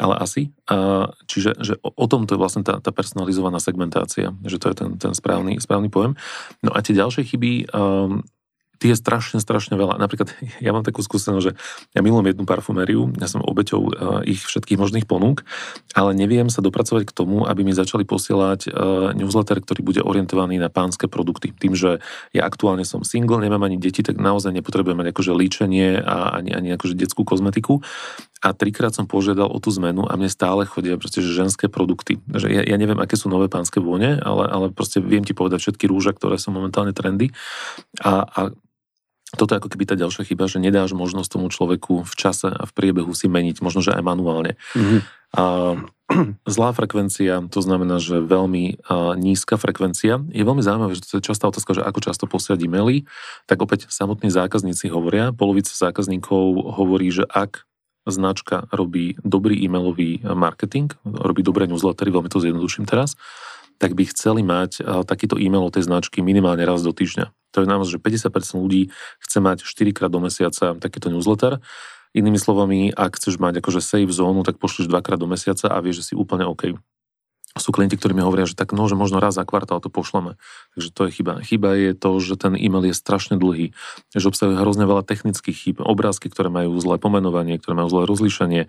[0.00, 0.50] ale asi.
[0.66, 4.72] Uh, čiže že o, o tom to je vlastne tá, tá personalizovaná segmentácia, že to
[4.72, 6.16] je ten, ten správny, správny pojem.
[6.64, 8.24] No a tie ďalšie chyby, um,
[8.78, 9.96] tie je strašne, strašne veľa.
[9.96, 10.32] Napríklad
[10.64, 11.52] ja mám takú skúsenosť, že
[11.96, 13.90] ja milujem jednu parfumériu, ja som obeťou uh,
[14.24, 15.42] ich všetkých možných ponúk,
[15.96, 20.60] ale neviem sa dopracovať k tomu, aby mi začali posielať uh, newsletter, ktorý bude orientovaný
[20.60, 21.52] na pánske produkty.
[21.52, 22.04] Tým, že
[22.36, 26.52] ja aktuálne som single, nemám ani deti, tak naozaj nepotrebujem mať akože líčenie a ani,
[26.52, 27.80] ani akože detskú kozmetiku.
[28.44, 32.20] A trikrát som požiadal o tú zmenu a mne stále chodia proste že ženské produkty.
[32.28, 35.64] Že ja, ja neviem, aké sú nové pánske vône, ale, ale proste viem ti povedať
[35.64, 37.32] všetky rúža, ktoré sú momentálne trendy.
[38.04, 38.40] A, a
[39.34, 42.62] toto je ako keby tá ďalšia chyba, že nedáš možnosť tomu človeku v čase a
[42.62, 44.54] v priebehu si meniť, možno že aj manuálne.
[44.78, 45.00] Mm-hmm.
[45.34, 45.44] A
[46.54, 50.22] zlá frekvencia, to znamená, že veľmi a, nízka frekvencia.
[50.30, 53.02] Je veľmi zaujímavé, že to je častá otázka, že ako často posielať e-maily,
[53.50, 57.66] tak opäť samotní zákazníci hovoria, polovica zákazníkov hovorí, že ak
[58.06, 63.18] značka robí dobrý e-mailový marketing, robí dobré newslettery, veľmi to zjednoduším teraz,
[63.76, 67.32] tak by chceli mať takýto e-mail od tej značky minimálne raz do týždňa.
[67.52, 68.88] To je naozaj, že 50% ľudí
[69.20, 71.60] chce mať 4 krát do mesiaca takýto newsletter.
[72.16, 76.00] Inými slovami, ak chceš mať akože save zónu, tak pošleš dvakrát do mesiaca a vieš,
[76.00, 76.76] že si úplne OK
[77.56, 80.36] sú klienti, ktorí mi hovoria, že tak no, že možno raz za kvartál to pošleme.
[80.76, 81.40] Takže to je chyba.
[81.40, 83.72] Chyba je to, že ten e-mail je strašne dlhý,
[84.12, 88.62] že obsahuje hrozne veľa technických chýb, obrázky, ktoré majú zlé pomenovanie, ktoré majú zlé rozlíšenie,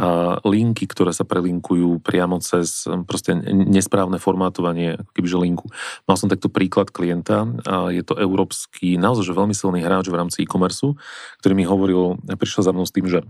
[0.00, 5.68] a linky, ktoré sa prelinkujú priamo cez proste nesprávne formátovanie, kebyže linku.
[6.08, 10.18] Mal som takto príklad klienta, a je to európsky, naozaj že veľmi silný hráč v
[10.18, 10.96] rámci e-commerce,
[11.44, 13.22] ktorý mi hovoril, prišiel za mnou s tým, že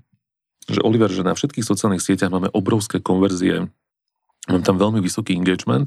[0.71, 3.67] že Oliver, že na všetkých sociálnych sieťach máme obrovské konverzie
[4.51, 5.87] Mám tam veľmi vysoký engagement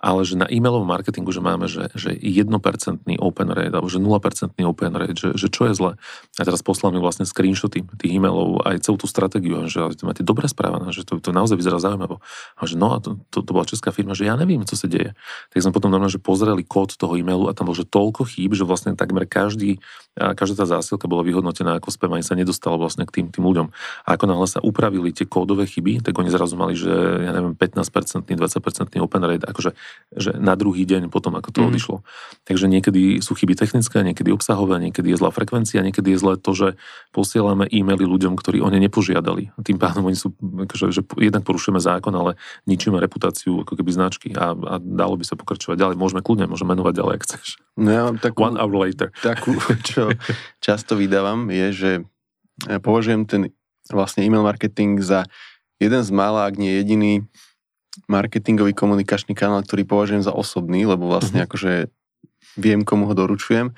[0.00, 2.48] ale že na e-mailovom marketingu, že máme, že, že 1%
[3.20, 5.92] open rate, alebo že 0% open rate, že, že čo je zle.
[6.40, 10.24] A teraz poslal mi vlastne screenshoty tých e-mailov, aj celú tú stratégiu, že to máte
[10.24, 12.24] dobre správané, že to, to naozaj vyzerá zaujímavo.
[12.56, 14.88] A že no a to, to, to bola česká firma, že ja neviem, co sa
[14.88, 15.12] deje.
[15.52, 18.56] Tak sme potom normálne, že pozreli kód toho e-mailu a tam bol, že toľko chýb,
[18.56, 19.84] že vlastne takmer každý,
[20.16, 23.68] každá tá zásielka bola vyhodnotená ako spam, ani sa nedostalo vlastne k tým, tým ľuďom.
[24.04, 27.52] A ako náhle sa upravili tie kódové chyby, tak oni zrazu mali, že ja neviem,
[27.52, 29.70] 15%, 20% open rate, akože
[30.10, 31.66] že na druhý deň potom, ako to mm.
[31.70, 31.96] odišlo.
[32.42, 36.50] Takže niekedy sú chyby technické, niekedy obsahové, niekedy je zlá frekvencia, niekedy je zlé to,
[36.50, 36.68] že
[37.14, 39.54] posielame e-maily ľuďom, ktorí o ne nepožiadali.
[39.62, 42.34] Tým pádom oni sú, akože, že jednak porušujeme zákon, ale
[42.66, 45.94] ničíme reputáciu ako keby značky a, a dalo by sa pokračovať ďalej.
[45.94, 47.46] Môžeme kľudne, môžeme menovať ďalej, ak chceš.
[47.78, 49.14] No ja takú, One hour later.
[49.22, 49.54] Takú,
[49.86, 50.10] čo
[50.58, 51.90] často vydávam, je, že
[52.66, 53.54] ja považujem ten
[53.94, 55.22] vlastne e-mail marketing za
[55.80, 57.24] jeden z mála, ak nie jediný
[58.06, 61.48] marketingový komunikačný kanál, ktorý považujem za osobný, lebo vlastne mm-hmm.
[61.50, 61.72] akože
[62.58, 63.74] viem, komu ho doručujem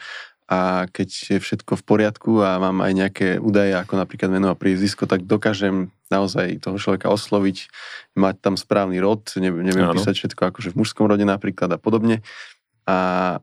[0.52, 4.58] a keď je všetko v poriadku a mám aj nejaké údaje, ako napríklad meno a
[4.58, 7.72] priezvisko, tak dokážem naozaj toho človeka osloviť,
[8.20, 12.20] mať tam správny rod, neviem, neviem písať všetko akože v mužskom rode napríklad a podobne.
[12.84, 13.40] A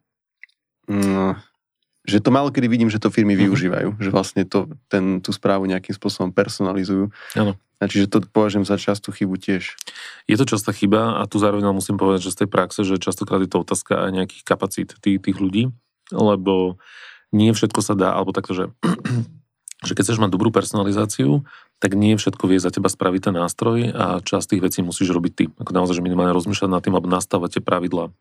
[0.86, 1.34] mm,
[2.05, 3.49] že to málo kedy vidím, že to firmy mm-hmm.
[3.49, 7.10] využívajú, že vlastne to, ten, tú správu nejakým spôsobom personalizujú.
[7.34, 7.58] Áno.
[7.79, 9.79] A čiže to považujem za častú chybu tiež.
[10.27, 13.39] Je to častá chyba a tu zároveň musím povedať, že z tej praxe, že častokrát
[13.39, 15.71] je to otázka aj nejakých kapacít tých, tých ľudí,
[16.11, 16.75] lebo
[17.31, 18.65] nie všetko sa dá, alebo takto, že,
[19.79, 21.47] že keď chceš mať dobrú personalizáciu,
[21.79, 25.31] tak nie všetko vie za teba spraviť ten nástroj a časť tých vecí musíš robiť
[25.31, 25.45] ty.
[25.47, 28.11] Ako naozaj, že minimálne rozmýšľať nad tým, alebo nastavať tie pravidlá.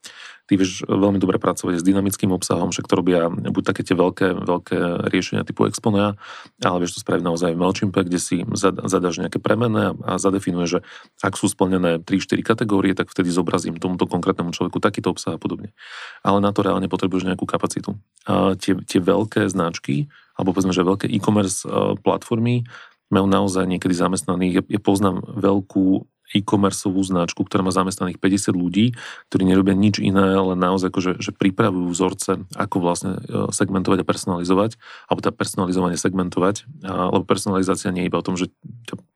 [0.47, 4.47] Ty vieš veľmi dobre pracovať s dynamickým obsahom, však to robia buď také tie veľké,
[4.47, 4.77] veľké
[5.11, 6.15] riešenia typu Exponea,
[6.63, 10.79] ale vieš to spraviť naozaj v MailChimpe, kde si zadaš nejaké premenné a zadefinuje, že
[11.21, 15.75] ak sú splnené 3-4 kategórie, tak vtedy zobrazím tomuto konkrétnemu človeku takýto obsah a podobne.
[16.23, 17.99] Ale na to reálne potrebuješ nejakú kapacitu.
[18.25, 20.07] A tie, tie veľké značky,
[20.39, 21.67] alebo povedzme, že veľké e-commerce
[22.01, 22.63] platformy
[23.11, 28.93] majú naozaj niekedy zamestnaných, ja, poznám veľkú e-commerceovú značku, ktorá má zamestnaných 50 ľudí,
[29.33, 34.09] ktorí nerobia nič iné, ale naozaj ako, že, pripravujú vzorce, ako vlastne e, segmentovať a
[34.09, 34.77] personalizovať,
[35.09, 38.53] alebo teda personalizovanie segmentovať, lebo personalizácia nie je iba o tom, že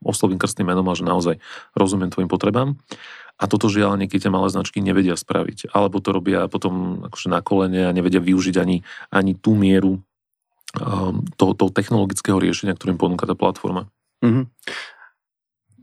[0.00, 1.34] oslovím krstným menom, ale že naozaj
[1.76, 2.80] rozumiem tvojim potrebám.
[3.36, 5.72] A toto žiaľ niekedy tie malé značky nevedia spraviť.
[5.74, 9.98] Alebo to robia potom akože na kolene a nevedia využiť ani, ani tú mieru
[11.36, 13.92] toho, toho technologického riešenia, ktorým ponúka tá platforma.
[14.24, 14.44] Mm-hmm.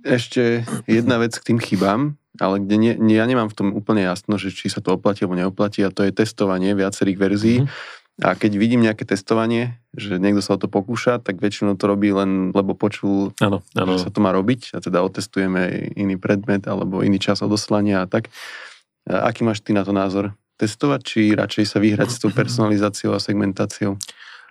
[0.07, 4.01] Ešte jedna vec k tým chybám, ale kde nie, nie, ja nemám v tom úplne
[4.01, 7.57] jasno, že či sa to oplatí alebo neoplatí a to je testovanie viacerých verzií.
[7.61, 7.97] Mm-hmm.
[8.19, 12.11] A keď vidím nejaké testovanie, že niekto sa o to pokúša, tak väčšinou to robí
[12.11, 13.95] len, lebo počul, ano, ano.
[13.95, 18.09] že sa to má robiť a teda otestujeme iný predmet alebo iný čas odoslania a
[18.11, 18.27] tak.
[19.07, 20.35] A aký máš ty na to názor?
[20.59, 23.95] Testovať, či radšej sa vyhrať s tou personalizáciou a segmentáciou?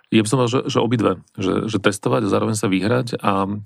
[0.09, 1.21] Ja by som mal, že, že obidve.
[1.37, 3.61] Že, že testovať a zároveň sa vyhrať a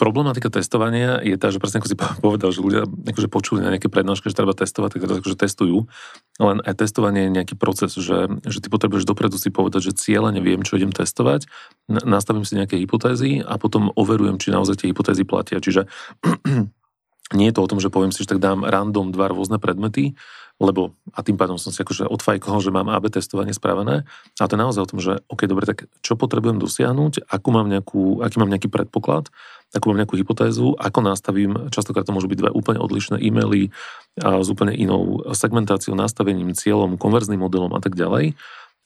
[0.00, 3.92] Problematika testovania je tá, že presne ako si povedal, že ľudia akože počuli na nejaké
[3.92, 5.92] prednášky, že treba testovať, tak teraz akože testujú.
[6.40, 10.32] Len aj testovanie je nejaký proces, že, že ty potrebuješ dopredu si povedať, že cieľa
[10.32, 11.44] neviem, čo idem testovať,
[11.84, 15.60] nastavím si nejaké hypotézy a potom overujem, či naozaj tie hypotézy platia.
[15.60, 15.84] Čiže
[17.36, 20.16] nie je to o tom, že poviem si, že tak dám random dva rôzne predmety,
[20.60, 24.04] lebo a tým pádom som si akože odfajkoval, že mám AB testovanie spravené.
[24.36, 27.72] A to je naozaj o tom, že OK, dobre, tak čo potrebujem dosiahnuť, akú mám
[27.72, 29.32] nejakú, aký mám nejaký predpoklad,
[29.72, 33.72] akú mám nejakú hypotézu, ako nastavím, častokrát to môžu byť dve úplne odlišné e-maily
[34.20, 38.36] a s úplne inou segmentáciou, nastavením, cieľom, konverzným modelom a tak ďalej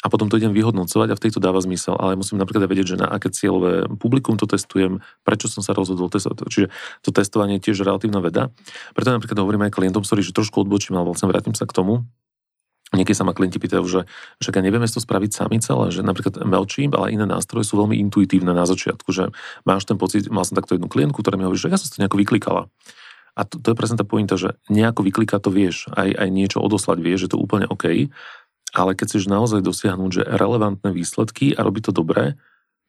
[0.04, 1.96] a potom to idem vyhodnocovať a v tejto dáva zmysel.
[1.96, 5.72] Ale musím napríklad aj vedieť, že na aké cieľové publikum to testujem, prečo som sa
[5.72, 6.44] rozhodol testovať.
[6.44, 6.68] Čiže
[7.00, 8.52] to testovanie je tiež relatívna veda.
[8.92, 12.04] Preto napríklad hovorím aj klientom, sorry, že trošku odbočím, ale vlastne vrátim sa k tomu.
[12.92, 14.00] Niekedy sa ma klienti pýtajú, že
[14.44, 18.54] však nevieme to spraviť sami celé, že napríklad Mailchimp, ale iné nástroje sú veľmi intuitívne
[18.54, 19.34] na začiatku, že
[19.66, 21.98] máš ten pocit, mal som takto jednu klientku, ktorá mi hovorí, že ja som to
[22.04, 22.70] nejako vyklikala.
[23.34, 26.62] A to, to je presne tá pointa, že nejako vyklikať to vieš, aj, aj niečo
[26.62, 28.14] odoslať vieš, že to úplne OK,
[28.74, 32.34] ale keď chceš naozaj dosiahnuť, že relevantné výsledky a robiť to dobré,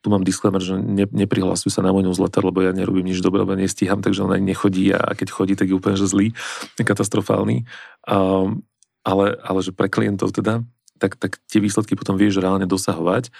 [0.01, 3.41] tu mám disclaimer, že ne, neprihlasuj sa na môj newsletter, lebo ja nerobím nič dobré,
[3.41, 6.33] lebo nestíham, takže on aj nechodí a keď chodí, tak je úplne že zlý,
[6.77, 7.65] katastrofálny.
[8.05, 8.61] Um,
[9.05, 10.61] ale, ale že pre klientov teda,
[10.97, 13.33] tak, tak tie výsledky potom vieš reálne dosahovať,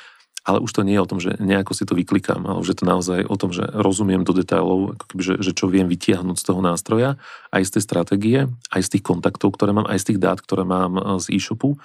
[0.46, 2.78] ale už to nie je o tom, že nejako si to vyklikám, ale už je
[2.78, 6.62] to naozaj o tom, že rozumiem do detailov, že, že čo viem vytiahnuť z toho
[6.62, 7.18] nástroja,
[7.50, 10.62] aj z tej stratégie, aj z tých kontaktov, ktoré mám, aj z tých dát, ktoré
[10.62, 11.82] mám e, z e-shopu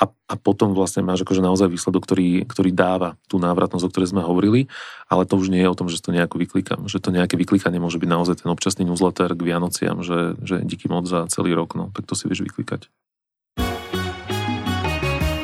[0.00, 4.16] a, a potom vlastne máš akože naozaj výsledok, ktorý, ktorý dáva tú návratnosť, o ktorej
[4.16, 4.72] sme hovorili,
[5.12, 7.76] ale to už nie je o tom, že to nejako vyklikám, že to nejaké vyklikanie
[7.76, 11.76] môže byť naozaj ten občasný newsletter k Vianociam, že, že díky moc za celý rok,
[11.76, 12.88] no tak to si vieš vyklikať.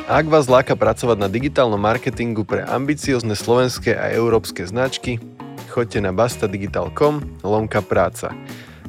[0.07, 5.19] Ak vás láka pracovať na digitálnom marketingu pre ambiciozne slovenské a európske značky,
[5.69, 8.31] choďte na bastadigital.com lomka práca.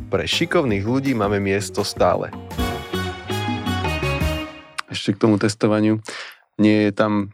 [0.08, 2.30] Pre šikovných ľudí máme miesto stále
[4.88, 6.00] ešte k tomu testovaniu,
[6.58, 7.32] nie je tam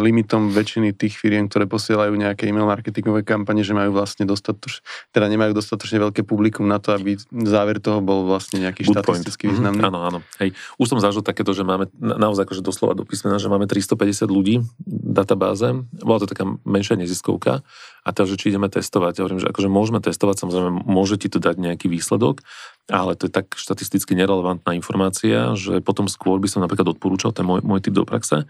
[0.00, 4.80] limitom väčšiny tých firiem, ktoré posielajú nejaké e-mail marketingové kampane, že majú vlastne dostatoč,
[5.12, 9.44] teda nemajú dostatočne veľké publikum na to, aby záver toho bol vlastne nejaký Good štatisticky
[9.48, 9.52] point.
[9.52, 9.84] významný.
[9.84, 10.18] Mm-hmm, áno, áno.
[10.40, 10.56] Hej.
[10.80, 14.64] Už som zažil takéto, že máme naozaj akože doslova do písmena, že máme 350 ľudí
[14.64, 15.68] v databáze.
[16.00, 17.60] Bola to taká menšia neziskovka
[18.02, 19.20] a teraz, že či ideme testovať.
[19.20, 22.40] Ja hovorím, že akože môžeme testovať, samozrejme môže ti to dať nejaký výsledok,
[22.90, 27.46] ale to je tak štatisticky nerelevantná informácia, že potom skôr by som napríklad odporúčal, ten
[27.46, 28.48] môj, môj typ do praxe,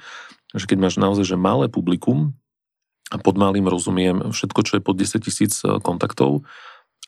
[0.52, 2.32] že keď máš naozaj že malé publikum,
[3.12, 6.48] a pod malým rozumiem všetko, čo je pod 10 tisíc e, kontaktov,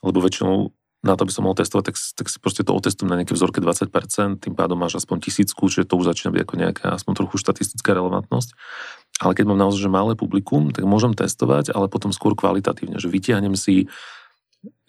[0.05, 0.69] lebo väčšinou
[1.05, 3.61] na to, aby som mohol testovať, tak, tak si proste to otestujem na nejaké vzorke
[3.61, 7.35] 20%, tým pádom máš aspoň tisícku, čiže to už začína byť ako nejaká aspoň trochu
[7.37, 8.57] štatistická relevantnosť.
[9.21, 13.05] Ale keď mám naozaj že malé publikum, tak môžem testovať, ale potom skôr kvalitatívne, že
[13.05, 13.85] vytiahnem si,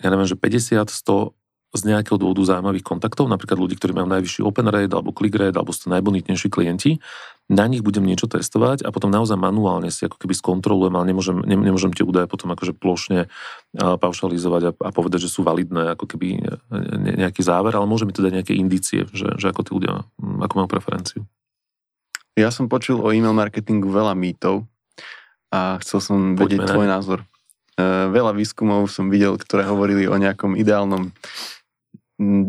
[0.01, 1.36] ja neviem, že 50, 100
[1.74, 5.59] z nejakého dôvodu zaujímavých kontaktov, napríklad ľudí, ktorí majú najvyšší open rate alebo click rate,
[5.59, 7.02] alebo sú to najbonitnejší klienti,
[7.46, 11.38] na nich budem niečo testovať a potom naozaj manuálne si ako keby skontrolujem, ale nemôžem,
[11.46, 13.31] ne, nemôžem tie údaje potom akože plošne
[13.79, 16.42] paušalizovať a, a povedať, že sú validné ako keby
[17.22, 20.55] nejaký záver, ale môže mi to dať nejaké indície, že, že ako tí ľudia, ako
[20.59, 21.22] majú preferenciu.
[22.35, 24.66] Ja som počul o e-mail marketingu veľa mýtov
[25.55, 26.68] a chcel som Poďme vedieť ne?
[26.68, 27.18] tvoj názor.
[27.77, 31.12] E, veľa výskumov som videl, ktoré hovorili o nejakom ideálnom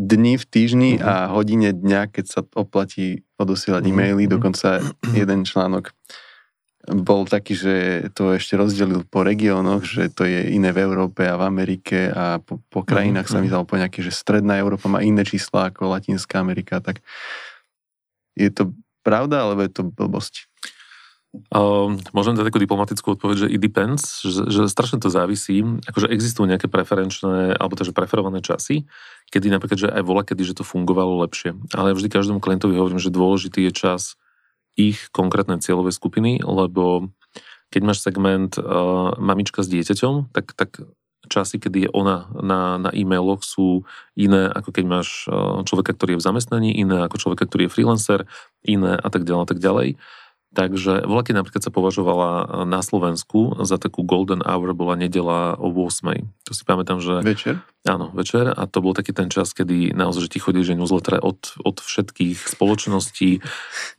[0.08, 1.08] dni v týždni mm-hmm.
[1.08, 4.00] a hodine dňa, keď sa oplatí odosielať mm-hmm.
[4.00, 4.24] e-maily.
[4.26, 4.32] Mhm.
[4.32, 4.80] Dokonca
[5.12, 5.92] jeden článok
[6.88, 7.76] bol taký, že
[8.16, 12.40] to ešte rozdelil po regiónoch, že to je iné v Európe a v Amerike a
[12.40, 13.44] po, po krajinách mm-hmm.
[13.44, 17.04] sa mi dal po nejaké, že stredná Európa má iné čísla ako Latinská Amerika, tak
[18.40, 18.72] je to
[19.04, 20.48] pravda, alebo je to blbosť?
[21.36, 25.60] Uh, môžem dať takú diplomatickú odpoveď, že it depends, že, že strašne to závisí.
[25.86, 28.88] Akože existujú nejaké preferenčné, alebo takže preferované časy,
[29.30, 31.54] kedy napríklad, že aj vola, kedy, že to fungovalo lepšie.
[31.76, 34.16] Ale vždy každému klientovi hovorím, že dôležitý je čas
[34.80, 37.12] ich konkrétnej cieľovej skupiny, lebo
[37.76, 40.80] keď máš segment uh, mamička s dieťaťom, tak, tak
[41.28, 43.84] časy, kedy je ona na, na e-mailoch sú
[44.16, 47.74] iné, ako keď máš uh, človeka, ktorý je v zamestnaní, iné ako človeka, ktorý je
[47.76, 48.20] freelancer,
[48.64, 49.90] iné a tak ďalej a tak ďalej.
[50.58, 55.70] Takže voľaky napríklad sa považovala e, na Slovensku za takú golden hour bola nedela o
[55.70, 56.26] 8.
[56.50, 57.22] To si pamätám, že...
[57.22, 57.62] Večer?
[57.86, 61.22] Áno, večer a to bol taký ten čas, kedy naozaj, že ti chodí, že newsletter
[61.22, 63.40] od, od všetkých spoločností.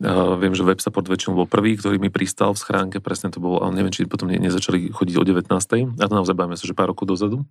[0.03, 3.41] Uh, viem, že web support väčšinou bol prvý, ktorý mi pristal v schránke, presne to
[3.41, 5.49] bol, ale neviem, či potom ne, nezačali chodiť o 19.
[5.95, 7.47] A to naozaj bavíme sa, že pár rokov dozadu.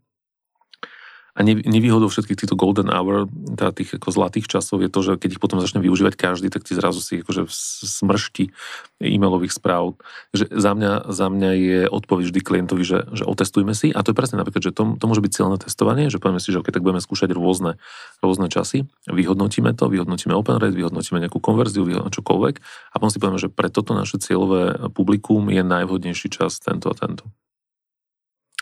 [1.38, 5.38] A nevýhodou všetkých týchto golden hour, teda tých ako zlatých časov je to, že keď
[5.38, 7.46] ich potom začne využívať každý, tak ti zrazu si akože
[7.86, 8.50] smršti
[8.98, 9.94] e-mailových správ.
[10.34, 13.94] Že za mňa, za mňa je odpoveď vždy klientovi, že, že otestujme si.
[13.94, 16.50] A to je presne napríklad, že to, to môže byť cieľné testovanie, že povieme si,
[16.50, 17.78] že okay, tak budeme skúšať rôzne,
[18.18, 22.54] rôzne časy, vyhodnotíme to, vyhodnotíme open rate, vyhodnotíme nejakú konverziu, čokoľvek
[22.90, 26.98] a potom si povieme, že pre toto naše cieľové publikum je najvhodnejší čas tento a
[26.98, 27.30] tento.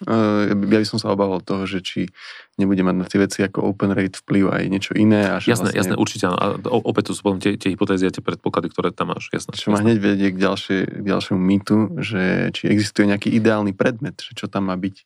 [0.04, 2.12] Uh, ja by som sa obával toho, že či
[2.60, 5.24] nebude mať na tie veci ako open rate vplyv aj niečo iné.
[5.24, 5.80] A že jasné, vlastne...
[5.80, 6.36] jasné, určite áno.
[6.36, 6.46] A
[6.84, 9.32] opäť to sú potom tie, tie hypotézy a tie predpoklady, ktoré tam máš.
[9.32, 9.72] Jasné, čo jasné.
[9.72, 14.36] ma hneď vedie k, ďalšie, k ďalšiemu mýtu, že či existuje nejaký ideálny predmet, že
[14.36, 14.96] čo tam má byť.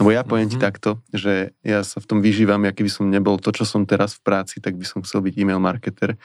[0.00, 0.56] Lebo ja poviem mm-hmm.
[0.56, 0.64] ti mhm.
[0.64, 4.16] takto, že ja sa v tom vyžívam, aký by som nebol to, čo som teraz
[4.16, 6.16] v práci, tak by som chcel byť e-mail marketer.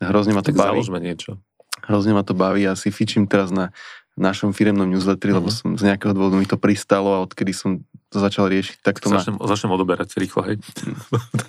[0.00, 0.80] Hrozne ma to tak baví.
[1.04, 1.36] niečo.
[1.84, 2.64] Hrozne ma to baví.
[2.64, 3.76] Ja si fičím teraz na
[4.16, 5.44] našom firemnom newsletteri, uh-huh.
[5.44, 5.56] lebo mhm.
[5.56, 9.12] som z nejakého dôvodu mi to pristalo a odkedy som to začal riešiť, tak to
[9.12, 9.44] začnem, ma...
[9.44, 10.56] Začnem odoberať rýchlo, hej.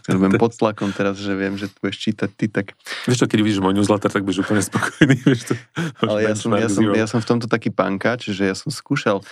[0.10, 2.75] Budem pod tlakom teraz, že viem, že tu budeš čítať ty, tak...
[3.08, 5.56] Vieš čo, keď vidíš môj newsletter, tak budeš úplne spokojný, vieš to.
[6.03, 9.23] Ale ja som, ja, som, ja som v tomto taký pankač, že ja som skúšal,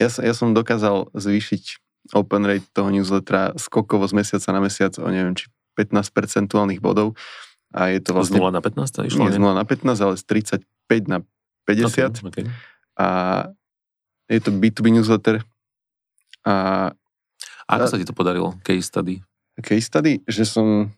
[0.00, 1.82] ja, som, ja som dokázal zvýšiť
[2.16, 7.18] open rate toho newslettera skokovo z mesiaca na mesiac o neviem, či 15 percentuálnych bodov.
[7.74, 8.40] A je to vlastne...
[8.40, 9.12] Z 0 na 15?
[9.12, 10.64] Išlo, nie, z 0 na 15, ale z 35
[11.04, 11.18] na
[11.68, 12.24] 50.
[12.24, 12.48] Okay, okay
[12.98, 13.08] a
[14.28, 15.40] je to B2B newsletter.
[16.44, 16.90] A,
[17.64, 19.22] a ako sa ti to podarilo, case study?
[19.62, 20.90] Case study, že som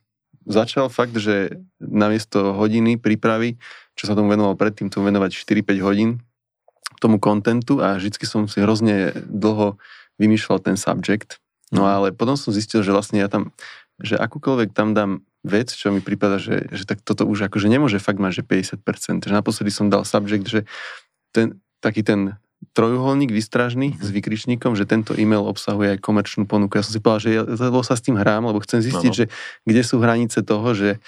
[0.49, 3.61] začal fakt, že namiesto hodiny prípravy,
[3.95, 6.11] čo sa tomu venoval predtým, tomu venovať 4-5 hodín
[7.01, 9.81] tomu kontentu a vždycky som si hrozne dlho
[10.21, 11.41] vymýšľal ten subject.
[11.73, 11.91] No mhm.
[11.91, 13.55] ale potom som zistil, že vlastne ja tam,
[14.03, 17.97] že akúkoľvek tam dám vec, čo mi prípada, že, že tak toto už akože nemôže
[17.97, 19.25] fakt mať, že 50%.
[19.25, 20.61] Že naposledy som dal subject, že
[21.33, 22.39] ten, taký ten
[22.77, 26.77] trojuholník vystražný s vykričníkom, že tento e-mail obsahuje aj komerčnú ponuku.
[26.77, 29.17] Ja som si povedal, že ja lebo sa s tým hrám, lebo chcem zistiť, no,
[29.17, 29.19] no.
[29.19, 29.25] že
[29.65, 31.01] kde sú hranice toho, že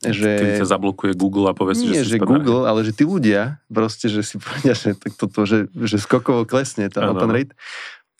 [0.00, 0.32] že...
[0.40, 3.60] Keď sa zablokuje Google a povie si, Nie, že, že Google, ale že tí ľudia
[3.68, 7.52] proste, že si povedia, že, tak toto, že, že skokovo klesne tá open rate.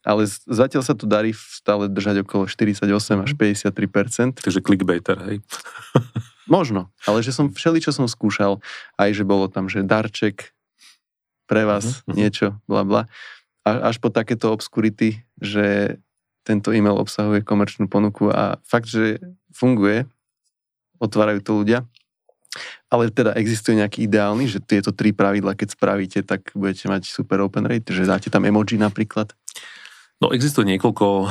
[0.05, 2.85] Ale zatiaľ sa tu darí stále držať okolo 48
[3.25, 4.45] až 53%.
[4.45, 5.37] Takže clickbaiter, hej?
[6.49, 8.61] Možno, ale že som všeli, čo som skúšal,
[9.01, 10.53] aj že bolo tam, že darček,
[11.51, 12.15] pre vás uh-huh.
[12.15, 13.03] niečo, bla bla.
[13.67, 15.99] A, až po takéto obskurity, že
[16.47, 19.19] tento e-mail obsahuje komerčnú ponuku a fakt, že
[19.51, 20.07] funguje,
[21.03, 21.79] otvárajú to ľudia.
[22.91, 27.39] Ale teda existuje nejaký ideálny, že tieto tri pravidla, keď spravíte, tak budete mať super
[27.43, 29.31] open rate, že dáte tam emoji napríklad?
[30.21, 31.29] No existuje niekoľko uh,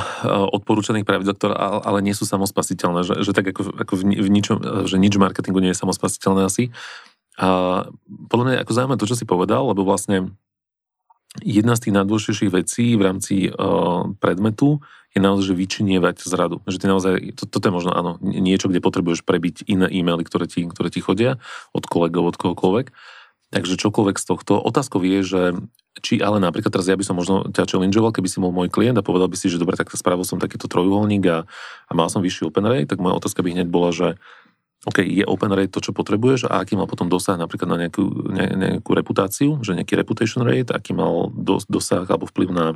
[0.50, 4.56] odporúčaných pravidel, ktoré ale nie sú samospasiteľné, že, že tak ako, ako v, v ničom,
[4.90, 6.74] že nič marketingu nie je samospasiteľné asi.
[7.40, 7.48] A
[8.28, 10.36] podľa mňa ako zaujímavé to, čo si povedal, lebo vlastne
[11.40, 16.62] jedna z tých najdôležitejších vecí v rámci uh, predmetu je naozaj, že vyčinievať zradu.
[16.68, 20.46] Že ty naozaj, to, toto je možno áno, niečo, kde potrebuješ prebiť iné e-maily, ktoré
[20.46, 21.42] ti, ktoré ti chodia
[21.74, 22.94] od kolegov, od kohokoľvek.
[23.50, 24.62] Takže čokoľvek z tohto.
[24.62, 25.42] Otázkou je, že
[25.98, 28.94] či ale napríklad teraz ja by som možno ťa challengeoval, keby si bol môj klient
[28.94, 31.38] a povedal by si, že dobre, tak spravil som takýto trojuholník a,
[31.90, 34.14] a mal som vyšší open rate, tak moja otázka by hneď bola, že
[34.80, 38.04] OK, je open rate to, čo potrebuješ a aký mal potom dosah napríklad na nejakú,
[38.32, 42.66] ne, nejakú reputáciu, že nejaký reputation rate, aký mal dos, dosah alebo vplyv na,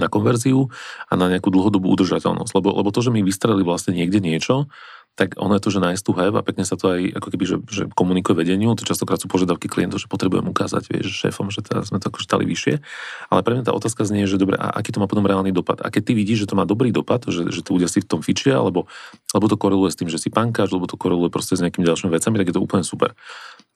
[0.00, 0.72] na konverziu
[1.10, 2.56] a na nejakú dlhodobú udržateľnosť.
[2.56, 4.72] Lebo, lebo to, že mi vystrelili vlastne niekde niečo,
[5.20, 7.44] tak ono je to, že nice to have a pekne sa to aj ako keby,
[7.44, 11.60] že, že komunikuje vedeniu, to častokrát sú požiadavky klientov, že potrebujem ukázať, vieš, šéfom, že
[11.60, 12.80] teraz sme to akože stali vyššie.
[13.28, 15.84] Ale pre mňa tá otázka znie, že dobre, a aký to má potom reálny dopad?
[15.84, 18.08] A keď ty vidíš, že to má dobrý dopad, že, že tí ľudia si v
[18.08, 18.88] tom fičia, alebo,
[19.36, 22.08] alebo to koreluje s tým, že si pankáš, alebo to koreluje proste s nejakými ďalšími
[22.08, 23.12] vecami, tak je to úplne super.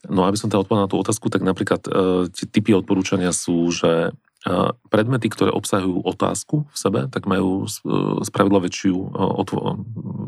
[0.08, 1.90] No aby som teda odpovedal na tú otázku, tak napríklad e,
[2.32, 4.16] tie typy odporúčania sú, že
[4.92, 7.64] predmety, ktoré obsahujú otázku v sebe, tak majú
[8.20, 8.96] spravidla väčšiu,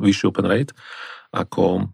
[0.00, 0.72] vyšší open rate
[1.36, 1.92] ako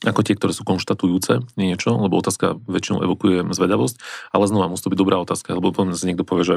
[0.00, 4.00] ako tie, ktoré sú konštatujúce niečo, lebo otázka väčšinou evokuje zvedavosť,
[4.32, 6.56] ale znova musí to byť dobrá otázka, lebo potom si niekto povie, že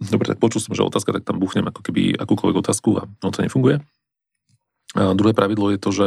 [0.00, 3.28] dobre, tak počul som, že otázka, tak tam buchnem ako keby akúkoľvek otázku a no
[3.34, 3.84] to nefunguje.
[4.96, 6.06] A druhé pravidlo je to, že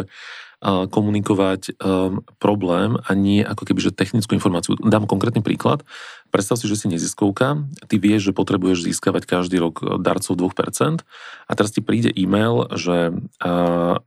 [0.62, 4.78] komunikovať um, problém a nie ako keby, že technickú informáciu.
[4.78, 5.82] Dám konkrétny príklad.
[6.30, 11.02] Predstav si, že si neziskovka, ty vieš, že potrebuješ získavať každý rok darcov 2%
[11.50, 13.10] a teraz ti príde e-mail, že
[13.42, 13.98] uh,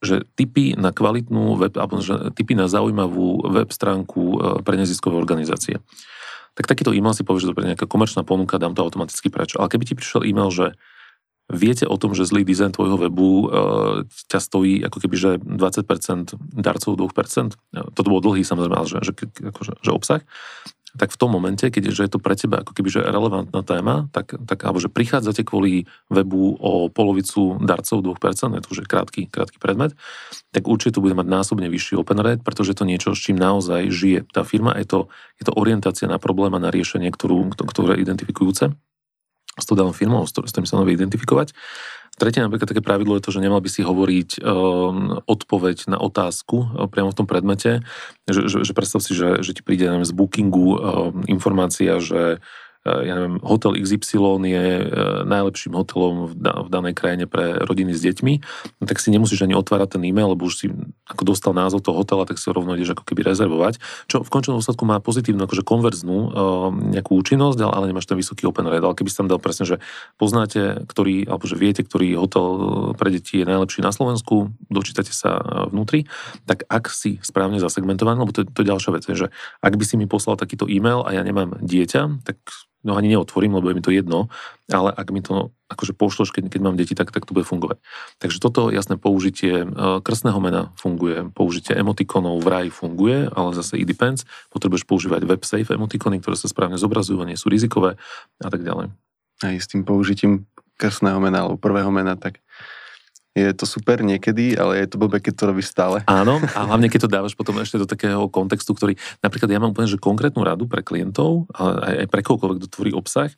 [0.00, 5.20] že typy na kvalitnú web, alebo že typy na zaujímavú web stránku e, pre neziskové
[5.20, 5.76] organizácie.
[6.56, 9.54] Tak takýto e-mail si povie, že to je nejaká komerčná ponuka, dám to automaticky preč.
[9.60, 10.72] Ale keby ti prišiel e-mail, že
[11.50, 13.46] viete o tom, že zlý dizajn tvojho webu e,
[14.30, 19.12] ťa stojí ako keby, že 20% darcov 2%, toto bolo dlhý samozrejme, ale že, že,
[19.50, 20.22] akože, že obsah,
[20.98, 24.34] tak v tom momente, keď je to pre teba ako keby že relevantná téma, tak,
[24.34, 29.62] tak alebo že prichádzate kvôli webu o polovicu darcov 2%, je to už krátky, krátky
[29.62, 29.94] predmet,
[30.50, 33.38] tak určite to bude mať násobne vyšší open rate, pretože je to niečo, s čím
[33.38, 34.26] naozaj žije.
[34.34, 34.98] Tá firma, je to,
[35.38, 38.74] je to orientácia na problém a na riešenie, ktorú, ktoré je identifikujúce
[39.60, 41.52] s tou danou firmou, s ktorým sa vie identifikovať.
[42.20, 46.56] Tretie napríklad také pravidlo je to, že nemal by si hovoriť um, odpoveď na otázku
[46.68, 47.80] uh, priamo v tom predmete,
[48.28, 50.76] že, že, že predstav si, že, že ti príde neviem, z bookingu um,
[51.30, 52.44] informácia, že
[52.80, 54.86] ja neviem, hotel XY je eh,
[55.28, 58.32] najlepším hotelom v danej krajine pre rodiny s deťmi,
[58.80, 60.66] no tak si nemusíš ani otvárať ten e-mail, lebo už si
[61.04, 64.32] ako dostal názov toho hotela, tak si ho rovno ideš ako keby rezervovať, čo v
[64.32, 66.30] končnom dôsledku má pozitívnu akože konverznú eh,
[66.96, 68.80] nejakú účinnosť, ale nemáš ten vysoký open rate.
[68.80, 69.76] Ale keby si tam dal presne, že
[70.16, 72.46] poznáte, ktorý, alebo že viete, ktorý hotel
[72.96, 75.36] pre deti je najlepší na Slovensku, dočítate sa
[75.68, 76.08] vnútri,
[76.48, 79.28] tak ak si správne zasegmentovaný, lebo to, to je ďalšia vec, že
[79.60, 82.40] ak by si mi poslal takýto e-mail a ja nemám dieťa, tak
[82.84, 84.32] no ani neotvorím, lebo je mi to jedno,
[84.72, 87.78] ale ak mi to akože pošloš, keď, keď mám deti, tak, tak to bude fungovať.
[88.18, 89.66] Takže toto jasné použitie e,
[90.02, 94.26] krstného mena funguje, použitie emotikonov vraj funguje, ale zase it depends.
[94.50, 97.94] Potrebuješ používať WebSafe emotikony, ktoré sa správne zobrazujú a nie sú rizikové
[98.42, 98.90] a tak ďalej.
[99.46, 100.50] Aj s tým použitím
[100.80, 102.40] krstného mena alebo prvého mena, tak
[103.30, 106.02] je to super niekedy, ale je to blbé, keď to robíš stále.
[106.10, 109.70] Áno, a hlavne keď to dávaš potom ešte do takého kontextu, ktorý, napríklad ja mám
[109.70, 113.30] úplne že konkrétnu radu pre klientov, aj, aj pre kohokoľvek, kto tvorí obsah,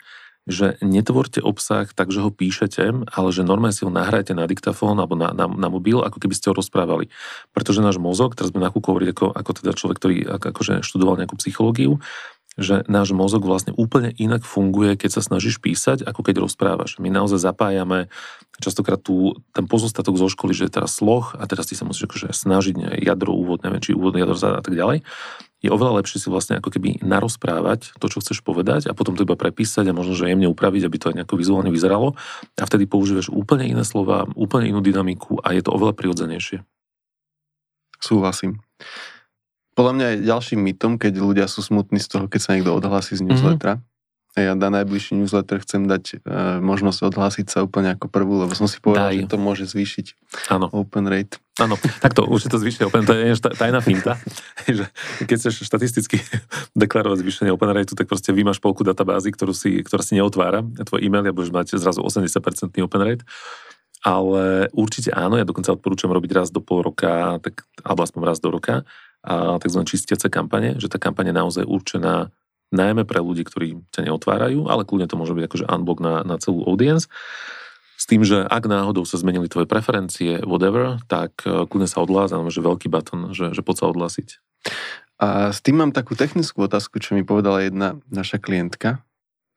[0.43, 2.83] že netvorte obsah tak, že ho píšete,
[3.15, 6.35] ale že normálne si ho nahrajte na diktafón alebo na, na, na mobil, ako keby
[6.35, 7.07] ste ho rozprávali.
[7.55, 11.15] Pretože náš mozog, teraz sme na hovoriť ako, ako teda človek, ktorý ako, akože študoval
[11.15, 12.03] nejakú psychológiu,
[12.57, 17.01] že náš mozog vlastne úplne inak funguje, keď sa snažíš písať, ako keď rozprávaš.
[17.01, 18.13] My naozaj zapájame
[18.61, 22.05] častokrát tú, ten pozostatok zo školy, že je teraz sloh a teraz ty sa musíš
[22.05, 25.01] akože snažiť ne, jadro, úvod, neviem, či úvod, jadro a tak ďalej.
[25.63, 29.23] Je oveľa lepšie si vlastne ako keby narozprávať to, čo chceš povedať a potom to
[29.23, 32.19] iba prepísať a možno, že jemne upraviť, aby to aj nejako vizuálne vyzeralo
[32.59, 36.67] a vtedy používaš úplne iné slova, úplne inú dynamiku a je to oveľa prirodzenejšie.
[38.03, 38.59] Súhlasím.
[39.73, 43.17] Podľa mňa je ďalším mytom, keď ľudia sú smutní z toho, keď sa niekto odhlási
[43.17, 43.81] z newslettera.
[43.81, 43.91] Mm-hmm.
[44.33, 48.65] Ja na najbližší newsletter chcem dať e, možnosť odhlásiť sa úplne ako prvú, lebo som
[48.65, 49.17] si povedal, Daj.
[49.21, 50.05] že to môže zvýšiť
[50.49, 50.73] ano.
[50.73, 51.37] open rate.
[51.61, 54.17] Áno, takto určite to zvýšiť open, to je tajná finta,
[54.65, 54.89] že
[55.29, 56.17] keď chceš štatisticky
[56.81, 61.05] deklarovať zvýšenie open rate, tak proste vymáš polku databázy, ktorú si, ktorá si neotvára, tvoj
[61.05, 63.21] e-mail a budeš mať zrazu 80% open rate.
[64.01, 68.41] Ale určite áno, ja dokonca odporúčam robiť raz do pol roka, tak, alebo aspoň raz
[68.41, 68.81] do roka,
[69.23, 69.81] a tzv.
[69.87, 72.29] čistiace kampane, že tá kampaň je naozaj určená
[72.73, 76.35] najmä pre ľudí, ktorí ťa neotvárajú, ale kľudne to môže byť akože unblock na, na
[76.41, 77.07] celú audience.
[77.95, 82.33] S tým, že ak náhodou sa zmenili tvoje preferencie, whatever, tak e, kľudne sa odhlás,
[82.33, 84.27] že veľký button, že, že poď sa odhlásiť.
[85.21, 88.99] A s tým mám takú technickú otázku, čo mi povedala jedna naša klientka,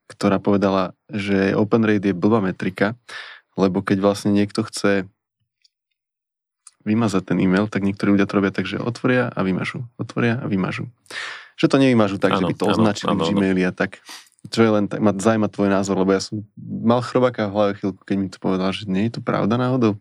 [0.07, 2.95] ktorá povedala, že open rate je blbá metrika,
[3.59, 5.09] lebo keď vlastne niekto chce
[6.87, 10.47] vymazať ten e-mail, tak niektorí ľudia to robia tak, že otvoria a vymažú, otvoria a
[10.47, 10.87] vymažú.
[11.59, 13.99] Že to nevymažú tak, ano, že by to označili ano, v Gmaili a tak.
[14.47, 17.71] Čo je len tak, ma zaujíma tvoj názor, lebo ja som mal chrobáka v hlave
[17.75, 19.99] chvíľku, keď mi to povedal, že nie je to pravda náhodou.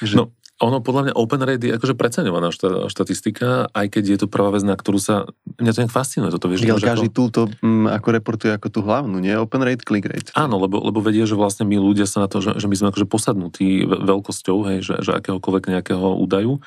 [0.00, 0.14] Že...
[0.16, 0.24] No,
[0.60, 2.52] ono podľa mňa open rate je akože preceňovaná
[2.92, 5.24] štatistika, aj keď je to prvá vec, na ktorú sa...
[5.56, 6.68] Mňa to nejak fascinuje, toto vieš.
[6.68, 7.16] Ale každý ako...
[7.16, 9.32] túto m, mm, ako reportuje ako tú hlavnú, nie?
[9.40, 10.28] Open rate, click rate.
[10.36, 12.88] Áno, lebo, lebo vedie, že vlastne my ľudia sa na to, že, že my sme
[12.92, 16.60] akože posadnutí veľkosťou, hej, že, že akéhokoľvek nejakého údaju.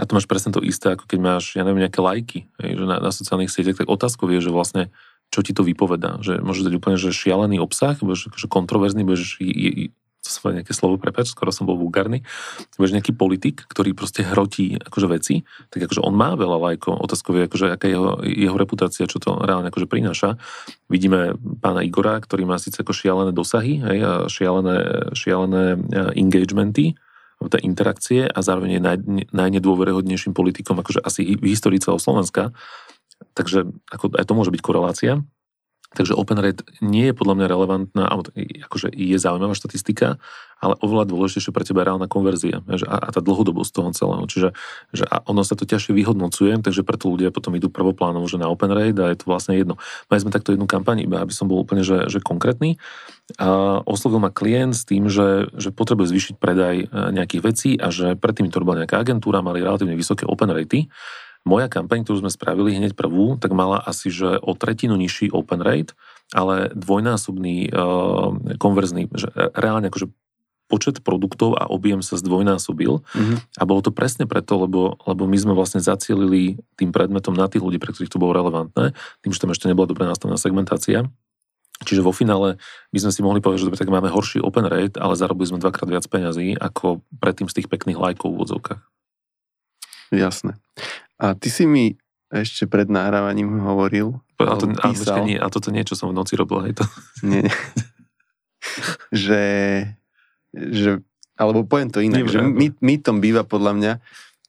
[0.00, 2.84] A to máš presne to isté, ako keď máš, ja neviem, nejaké lajky, hej, že
[2.88, 4.88] na, na sociálnych sieťach, tak otázkou je, že vlastne
[5.28, 6.22] čo ti to vypovedá.
[6.24, 9.42] Že môžeš dať úplne že šialený obsah, budeš akože kontroverzný, budeš
[10.24, 12.24] sa nejaké slovo, prepač, skoro som bol vulgárny,
[12.80, 17.46] budeš nejaký politik, ktorý proste hrotí akože veci, tak akože on má veľa lajkov, otázkové,
[17.46, 20.40] akože aká je jeho, jeho reputácia, čo to reálne akože prináša.
[20.88, 25.78] Vidíme pána Igora, ktorý má síce ako šialené dosahy, hej, a šialené, šialené e,
[26.20, 26.96] engagementy,
[27.44, 28.98] tá interakcie a zároveň je naj,
[29.36, 32.56] najnedôveryhodnejším politikom akože asi v histórii celého Slovenska.
[33.36, 35.20] Takže ako, aj to môže byť korelácia.
[35.94, 38.04] Takže open rate nie je podľa mňa relevantná,
[38.66, 40.18] akože je zaujímavá štatistika,
[40.58, 44.24] ale oveľa dôležitejšie pre teba je reálna konverzia a, tá dlhodobosť toho celého.
[44.26, 44.48] Čiže
[44.90, 48.72] že ono sa to ťažšie vyhodnocuje, takže preto ľudia potom idú prvoplánovo že na open
[48.72, 49.78] rate a je to vlastne jedno.
[50.10, 52.80] Mali sme takto jednu kampaň, iba aby som bol úplne že, že konkrétny.
[53.40, 57.88] A oslovil ma klient s tým, že, že potrebuje zvýšiť predaj e, nejakých vecí a
[57.88, 60.92] že predtým to robila nejaká agentúra, mali relatívne vysoké open ratey
[61.44, 65.60] moja kampaň, ktorú sme spravili hneď prvú, tak mala asi, že o tretinu nižší open
[65.60, 65.92] rate,
[66.32, 70.08] ale dvojnásobný uh, konverzný, že reálne akože
[70.64, 73.36] počet produktov a objem sa zdvojnásobil mm-hmm.
[73.60, 77.60] a bolo to presne preto, lebo, lebo my sme vlastne zacielili tým predmetom na tých
[77.60, 81.04] ľudí, pre ktorých to bolo relevantné, tým, že tam ešte nebola dobre nastavená segmentácia.
[81.84, 82.56] Čiže vo finále
[82.96, 85.60] by sme si mohli povedať, že dobre, tak máme horší open rate, ale zarobili sme
[85.60, 88.82] dvakrát viac peňazí ako predtým z tých pekných lajkov v odzovkách.
[90.14, 90.56] Jasné.
[91.18, 91.94] A ty si mi
[92.34, 96.34] ešte pred nahrávaním hovoril, a, to, a, počkej, nie, a toto niečo som v noci
[96.34, 96.84] robil, hej to.
[97.22, 97.46] Nie,
[99.24, 99.42] že,
[100.50, 100.98] že,
[101.38, 103.92] alebo poviem to inak, že my, mýtom býva podľa mňa,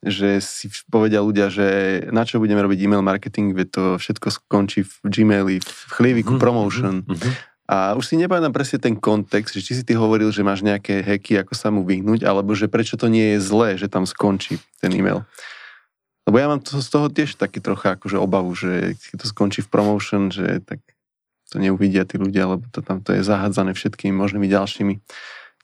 [0.05, 1.67] že si povedia ľudia, že
[2.13, 6.41] na čo budeme robiť e-mail marketing, veď to všetko skončí v Gmaili, v chlieviku mm-hmm,
[6.41, 6.95] promotion.
[7.05, 7.33] Mm-hmm.
[7.65, 11.01] A už si nepamätám presne ten kontext, že či si ty hovoril, že máš nejaké
[11.01, 14.61] heky, ako sa mu vyhnúť, alebo že prečo to nie je zlé, že tam skončí
[14.77, 15.25] ten e-mail.
[16.25, 19.61] Lebo ja mám to, z toho tiež taký trocha akože obavu, že keď to skončí
[19.61, 20.81] v promotion, že tak
[21.53, 24.93] to neuvidia tí ľudia, lebo to tam to je zahádzané všetkými možnými ďalšími.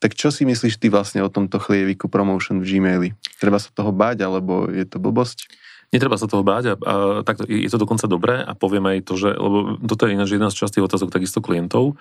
[0.02, 3.10] Tak čo si myslíš ty vlastne o tomto chlieviku promotion v Gmaili?
[3.42, 5.50] Treba sa toho báť, alebo je to blbosť?
[5.92, 9.14] Netreba sa toho báť a, a takto, je to dokonca dobré a poviem aj to,
[9.20, 12.00] že, lebo toto je ináč jedna z častých otázok takisto klientov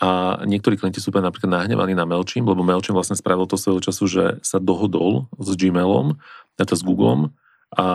[0.00, 4.04] a niektorí klienti sú napríklad nahnevaní na Mailchimp, lebo Mailchimp vlastne spravil to svojho času,
[4.08, 6.16] že sa dohodol s Gmailom,
[6.56, 7.36] to s Googlem,
[7.74, 7.86] a,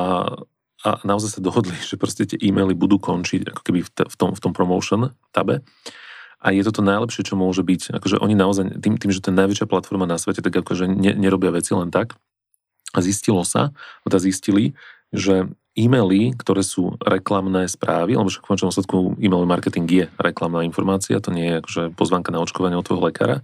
[0.82, 4.16] a naozaj sa dohodli, že proste tie e-maily budú končiť ako keby v, t- v,
[4.18, 5.64] tom, v tom promotion tabe.
[6.42, 7.94] A je to to najlepšie, čo môže byť.
[8.02, 11.14] Akože oni naozaj, tým, tým že to je najväčšia platforma na svete, tak akože ne,
[11.14, 12.18] nerobia veci len tak.
[12.92, 13.70] A zistilo sa,
[14.04, 14.74] teda zistili,
[15.14, 20.68] že e-maily, ktoré sú reklamné správy, lebo však v končnom sledku e-mail marketing je reklamná
[20.68, 23.38] informácia, to nie je akože pozvanka na očkovanie od tvojho lekára,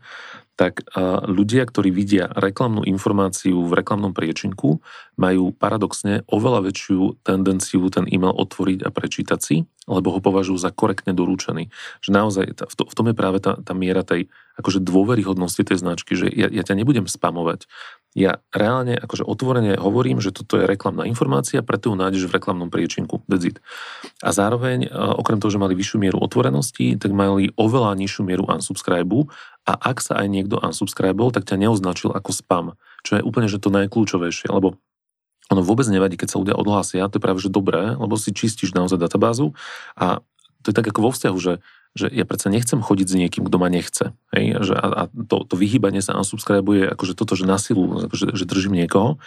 [0.58, 0.82] tak
[1.30, 4.82] ľudia, ktorí vidia reklamnú informáciu v reklamnom priečinku,
[5.14, 10.74] majú paradoxne oveľa väčšiu tendenciu ten e-mail otvoriť a prečítať si, lebo ho považujú za
[10.74, 11.70] korektne doručený.
[12.02, 16.26] Že naozaj v tom je práve tá, tá miera tej akože dôveryhodnosti tej značky, že
[16.34, 17.70] ja, ja ťa nebudem spamovať.
[18.18, 22.74] Ja reálne akože otvorene hovorím, že toto je reklamná informácia, preto ju nájdeš v reklamnom
[22.74, 23.22] priečinku.
[23.30, 23.62] That's.
[24.26, 29.30] A zároveň, okrem toho, že mali vyššiu mieru otvorenosti, tak mali oveľa nižšiu mieru unsubscribe
[29.70, 32.66] a ak sa aj niekto unsubscribol, tak ťa neoznačil ako spam,
[33.06, 34.82] čo je úplne že to najkľúčovejšie, lebo
[35.54, 38.74] ono vôbec nevadí, keď sa ľudia odhlásia, to je práve že dobré, lebo si čistíš
[38.74, 39.54] naozaj databázu
[39.94, 40.26] a
[40.66, 41.54] to je tak ako vo vzťahu, že,
[41.94, 44.12] že ja predsa nechcem chodiť s niekým, kto ma nechce.
[44.36, 44.60] Hej?
[44.66, 48.36] Že a, a to, to vyhýbanie sa unsubscribe je akože toto, že na silu, akože,
[48.36, 49.18] že držím niekoho.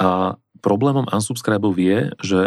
[0.00, 2.40] A problémom unsubscribe je, že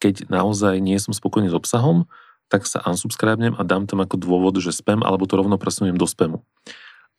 [0.00, 2.10] keď naozaj nie som spokojný s obsahom,
[2.50, 6.08] tak sa unsubscribnem a dám tam ako dôvod, že spam, alebo to rovno presuniem do
[6.08, 6.42] spamu.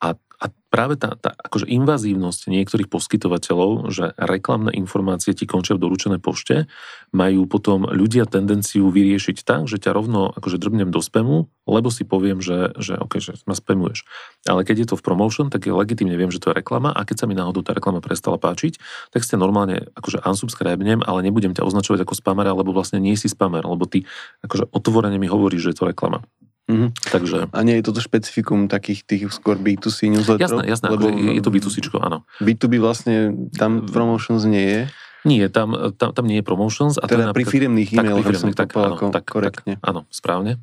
[0.01, 5.83] A, a práve tá, tá akože invazívnosť niektorých poskytovateľov, že reklamné informácie ti končia v
[5.85, 6.65] doručenej pošte,
[7.13, 12.01] majú potom ľudia tendenciu vyriešiť tak, že ťa rovno akože drbnem do spamu, lebo si
[12.01, 14.07] poviem, že, že OK, že ma spamuješ.
[14.49, 17.05] Ale keď je to v promotion, tak je legitimne viem, že to je reklama a
[17.05, 18.81] keď sa mi náhodou tá reklama prestala páčiť,
[19.13, 23.29] tak ste normálne akože unsubscribnem, ale nebudem ťa označovať ako spamera, lebo vlastne nie si
[23.29, 24.09] spamer, lebo ty
[24.41, 26.25] akože otvorene mi hovoríš, že je to reklama.
[26.69, 26.89] Mm-hmm.
[27.09, 27.37] Takže...
[27.51, 30.61] A nie je toto špecifikum takých tých skôr B2C newsletterov?
[30.61, 32.23] Jasné, jasné, lebo je to B2C, áno.
[32.39, 34.81] B2B vlastne tam promotions nie je?
[35.21, 36.97] Nie, tam, tam, tam nie je promotions.
[36.97, 39.77] A teda pri firemných e-mailoch, tak, som tak, áno, tak, korektne.
[39.77, 40.57] Tak, áno, správne.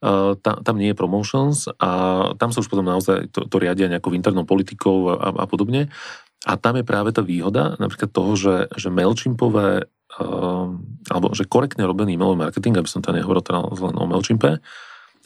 [0.00, 1.90] Uh, tam, tam nie je promotions a
[2.40, 5.92] tam sa už potom naozaj to, to riadia nejakou internou politikou a, a podobne.
[6.48, 9.84] A tam je práve tá výhoda napríklad toho, že, že MailChimpové
[10.16, 10.66] uh,
[11.12, 14.64] alebo že korektne robený e-mailový marketing, aby som to nehovoril teda len o MailChimpe,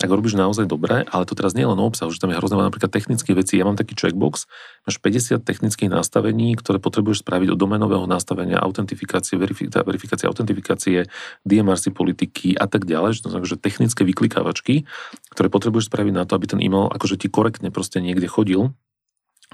[0.03, 2.39] ak robíš naozaj dobre, ale to teraz nie je len o obsahu, že tam je
[2.43, 3.63] hrozne napríklad technické veci.
[3.63, 4.51] Ja mám taký checkbox,
[4.83, 11.07] máš 50 technických nastavení, ktoré potrebuješ spraviť od domenového nastavenia, autentifikácie, verifi- verifikácie, autentifikácie,
[11.47, 14.83] DMRC politiky a tak ďalej, to znamená, že technické vyklikávačky,
[15.31, 18.75] ktoré potrebuješ spraviť na to, aby ten e-mail akože ti korektne proste niekde chodil,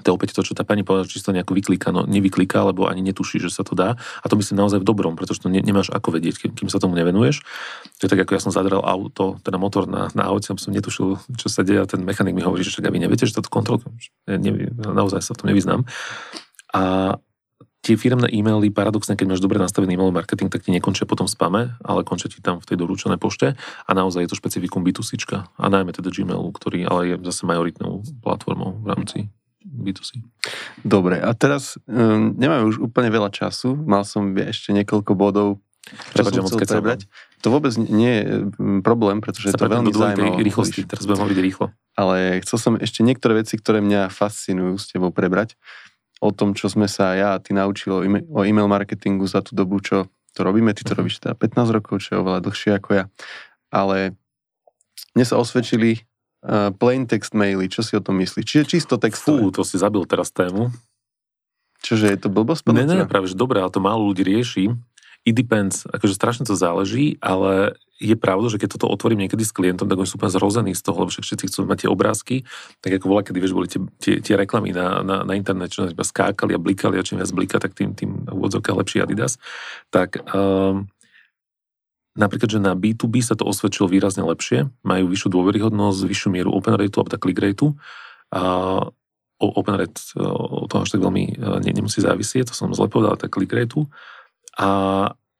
[0.01, 2.89] to je opäť to, čo tá pani povedala, či to nejako vyklika, no nevyklika, lebo
[2.89, 3.95] ani netuší, že sa to dá.
[3.95, 6.81] A to myslím naozaj v dobrom, pretože to ne, nemáš ako vedieť, kým, kým sa
[6.81, 7.45] tomu nevenuješ.
[8.01, 11.21] To je tak, ako ja som zadrel auto, teda motor na, na aute, som netušil,
[11.37, 13.79] čo sa deje a ten mechanik mi hovorí, že však vy neviete, že toto kontrol,
[14.81, 15.81] naozaj sa v tom nevyznám.
[16.71, 17.15] A
[17.81, 21.33] tie firmné e-maily, paradoxne, keď máš dobre nastavený e-mail marketing, tak ti nekončia potom v
[21.33, 25.17] spame, ale končia ti tam v tej doručenej pošte a naozaj je to špecifikum B2C
[25.41, 29.17] a najmä teda Gmailu, ktorý ale je zase majoritnou platformou v rámci
[29.71, 30.19] B2C.
[30.83, 36.21] Dobre, a teraz um, nemáme už úplne veľa času, mal som ešte niekoľko bodov, čo
[36.21, 37.01] Prebač, som chcel prebrať.
[37.41, 38.25] To vôbec nie je
[38.85, 40.45] problém, pretože je to veľmi zaujímavé.
[40.45, 41.65] rýchlosti, teraz budem hovoriť rýchlo.
[41.97, 45.57] Ale chcel som ešte niektoré veci, ktoré mňa fascinujú s tebou prebrať
[46.21, 47.97] o tom, čo sme sa ja a ty naučili
[48.29, 50.05] o e-mail marketingu za tú dobu, čo
[50.37, 50.69] to robíme.
[50.77, 51.01] Ty to uh-huh.
[51.01, 53.05] robíš teda 15 rokov, čo je oveľa dlhšie ako ja.
[53.73, 54.13] Ale
[55.17, 56.05] mne sa osvedčili
[56.45, 57.69] uh, plain text maily.
[57.69, 58.45] Čo si o tom myslíš?
[58.45, 59.41] Čiže čisto textové.
[59.41, 60.73] Fú, to si zabil teraz tému.
[61.81, 62.69] Čože je to blbosť?
[62.69, 64.69] Ne, ne, práve, že dobré, ale to málo ľudí rieši.
[65.21, 69.53] It depends, akože strašne to záleží, ale je pravda, že keď toto otvorím niekedy s
[69.53, 72.35] klientom, tak oni sú úplne zrození z toho, lebo všetci chcú mať tie obrázky,
[72.81, 75.85] tak ako bola, kedy vieš, boli tie, tie, tie reklamy na, na, na internet, čo
[75.85, 79.37] iba skákali a blikali a čím viac blika, tak tým, tým úvodzovka lepší Adidas.
[79.93, 80.89] Tak um,
[82.15, 86.75] napríklad, že na B2B sa to osvedčilo výrazne lepšie, majú vyššiu dôveryhodnosť, vyššiu mieru open
[86.75, 87.75] rateu alebo click rateu.
[88.31, 88.41] A
[89.41, 93.33] open rate o to až tak veľmi ne, nemusí závisieť, to som zle povedal, tak
[93.33, 93.89] click rateu.
[94.59, 94.67] A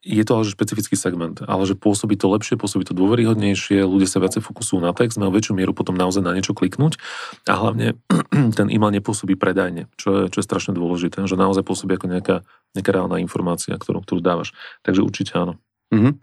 [0.01, 4.09] je to ale že špecifický segment, ale že pôsobí to lepšie, pôsobí to dôveryhodnejšie, ľudia
[4.09, 6.97] sa viacej fokusujú na text, majú väčšiu mieru potom naozaj na niečo kliknúť
[7.45, 7.93] a hlavne
[8.57, 12.41] ten e-mail nepôsobí predajne, čo je, čo je strašne dôležité, že naozaj pôsobí ako nejaká,
[12.73, 14.57] nejaká reálna informácia, ktorú, ktorú dávaš.
[14.81, 15.61] Takže určite áno.
[15.91, 16.13] Mm-hmm.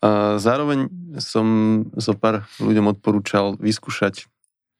[0.00, 0.88] A zároveň
[1.20, 1.46] som
[1.96, 4.28] zo pár ľuďom odporúčal vyskúšať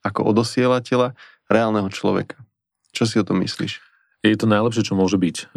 [0.01, 1.12] ako odosielateľa
[1.53, 2.41] reálneho človeka.
[2.97, 3.85] Čo si o tom myslíš?
[4.21, 5.57] Je to najlepšie, čo môže byť.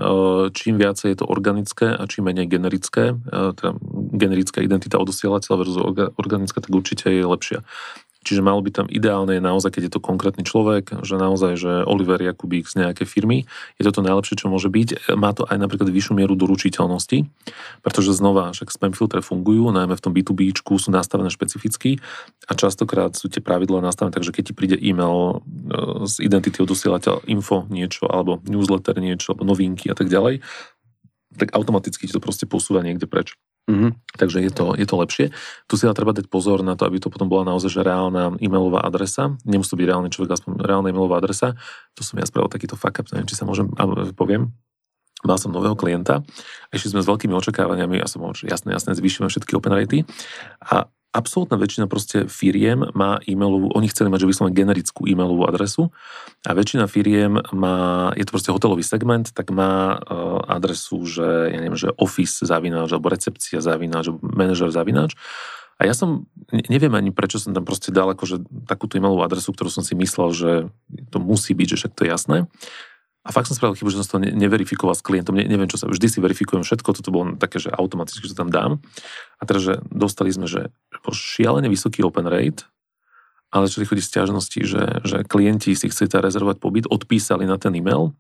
[0.56, 3.76] Čím viacej je to organické a čím menej generické, teda
[4.16, 5.80] generická identita odosielateľa versus
[6.16, 7.60] organická, tak určite je lepšia.
[8.24, 12.24] Čiže malo by tam ideálne naozaj, keď je to konkrétny človek, že naozaj, že Oliver
[12.24, 13.44] Jakubík z nejakej firmy,
[13.78, 15.14] je to to najlepšie, čo môže byť.
[15.20, 17.28] Má to aj napríklad vyššiu mieru doručiteľnosti,
[17.84, 22.02] pretože znova, však spam filtre fungujú, najmä v tom B2B sú nastavené špecificky
[22.48, 27.30] a častokrát sú tie pravidlá nastavené, takže keď ti príde e-mail e, z identity odosielateľ
[27.30, 30.42] info niečo, alebo newsletter niečo, alebo novinky a tak ďalej,
[31.38, 33.38] tak automaticky ti to proste posúva niekde preč.
[33.64, 33.92] Mm-hmm.
[34.20, 35.26] Takže je to, je to lepšie.
[35.72, 38.36] Tu si ale treba dať pozor na to, aby to potom bola naozaj že reálna
[38.44, 39.40] e-mailová adresa.
[39.48, 41.56] Nemusí to byť reálny človek, aspoň reálna e-mailová adresa.
[41.96, 43.72] To som ja spravil takýto fuck up, neviem, či sa môžem,
[44.20, 44.52] poviem.
[45.24, 46.20] Mal som nového klienta,
[46.76, 50.04] ešte sme s veľkými očakávaniami, ja som že jasné, jasné, zvýšime všetky open ratey
[50.60, 55.94] a absolútna väčšina proste firiem má e-mailovú, oni chceli mať, že vyslovene generickú e-mailovú adresu
[56.44, 61.60] a väčšina firiem má, je to proste hotelový segment, tak má uh, adresu, že ja
[61.62, 65.14] neviem, že office zavináč, alebo recepcia zavináč, alebo manažer zavináč.
[65.78, 69.70] A ja som, neviem ani prečo som tam proste dal akože takúto e-mailovú adresu, ktorú
[69.70, 70.52] som si myslel, že
[71.14, 72.38] to musí byť, že však to je jasné.
[73.24, 75.40] A fakt som spravil chybu, že som to neverifikoval s klientom.
[75.40, 75.88] Ne, neviem, čo sa...
[75.88, 78.84] Vždy si verifikujem všetko, toto bolo také, že automaticky, že tam dám.
[79.40, 80.76] A teraz, že dostali sme, že
[81.08, 82.68] šialene vysoký open rate,
[83.54, 88.12] ale čo chodí sťažnosti, že, že klienti si chceli rezervovať pobyt, odpísali na ten e-mail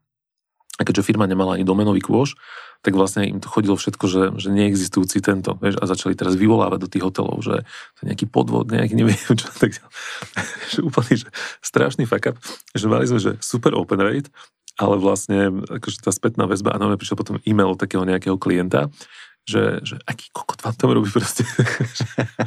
[0.77, 2.33] a keďže firma nemala ani domenový kôž,
[2.81, 6.79] tak vlastne im to chodilo všetko, že, že neexistujúci tento, vieš, a začali teraz vyvolávať
[6.81, 7.61] do tých hotelov, že
[7.97, 9.77] to je nejaký podvod, nejaký neviem čo, tak
[10.73, 11.27] že úplný, že
[11.61, 12.37] strašný fuck up,
[12.73, 14.29] že mali sme, že super open rate,
[14.77, 18.89] ale vlastne akože tá spätná väzba, áno, prišiel potom e-mail od takého nejakého klienta,
[19.43, 21.43] že, že aký kokot vám tam robí proste.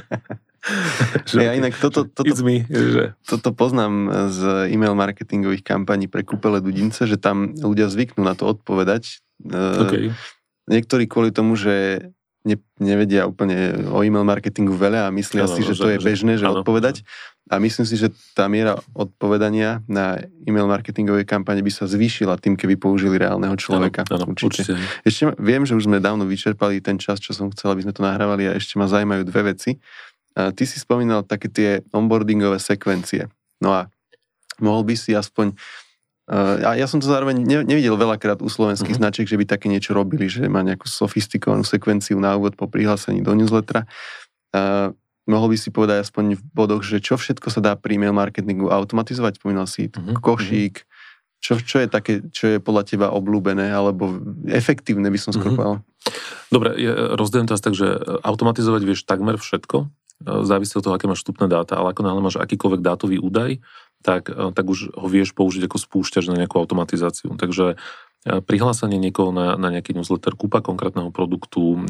[1.28, 3.12] že, ja inak toto, toto, me, že...
[3.28, 8.48] toto poznám z e-mail marketingových kampaní pre kúpele Dudince, že tam ľudia zvyknú na to
[8.48, 9.20] odpovedať.
[9.44, 10.04] E, okay.
[10.66, 12.08] Niektorí kvôli tomu, že
[12.46, 15.98] ne, nevedia úplne o e-mail marketingu veľa a myslia ano, si, že, že to je
[16.00, 17.04] bežné, že ano, odpovedať.
[17.47, 22.59] A myslím si, že tá miera odpovedania na e-mail marketingovej kampane by sa zvýšila tým,
[22.59, 24.03] keby použili reálneho človeka.
[24.11, 24.66] Áno, určite.
[24.66, 24.72] určite.
[25.07, 28.03] Ešte viem, že už sme dávno vyčerpali ten čas, čo som chcel, aby sme to
[28.03, 29.78] nahrávali a ešte ma zaujímajú dve veci.
[30.34, 33.30] A ty si spomínal také tie onboardingové sekvencie.
[33.62, 33.86] No a
[34.59, 35.55] mohol by si aspoň
[36.26, 39.07] a ja som to zároveň nevidel veľakrát u slovenských uh-huh.
[39.07, 43.22] značiek, že by také niečo robili, že má nejakú sofistikovanú sekvenciu na úvod po prihlásení
[43.22, 43.86] do newslettera.
[45.26, 48.70] Mohol by si povedať aspoň v bodoch, že čo všetko sa dá pri email marketingu
[48.70, 49.42] automatizovať?
[49.42, 50.22] Spomínal si uh-huh.
[50.22, 50.86] košík.
[51.42, 55.58] Čo, čo je také, čo je podľa teba obľúbené alebo efektívne by som skôr uh-huh.
[55.58, 55.76] povedal?
[56.54, 57.86] Dobre, ja rozdelím to asi tak, že
[58.22, 59.86] automatizovať vieš takmer všetko, e,
[60.46, 63.58] závisí od toho, aké máš vstupné dáta, ale ako náhle máš akýkoľvek dátový údaj,
[64.06, 67.34] tak, e, tak už ho vieš použiť ako spúšťač na nejakú automatizáciu.
[67.34, 67.76] Takže e,
[68.46, 71.82] prihlásenie niekoho na, na nejaký newsletter, kúpa konkrétneho produktu,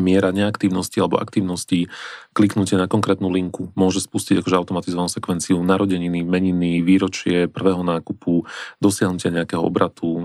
[0.00, 1.88] miera neaktívnosti alebo aktívnosti,
[2.36, 8.44] kliknutie na konkrétnu linku môže spustiť akože automatizovanú sekvenciu narodeniny, meniny, výročie prvého nákupu,
[8.78, 10.24] dosiahnutia nejakého obratu, eh,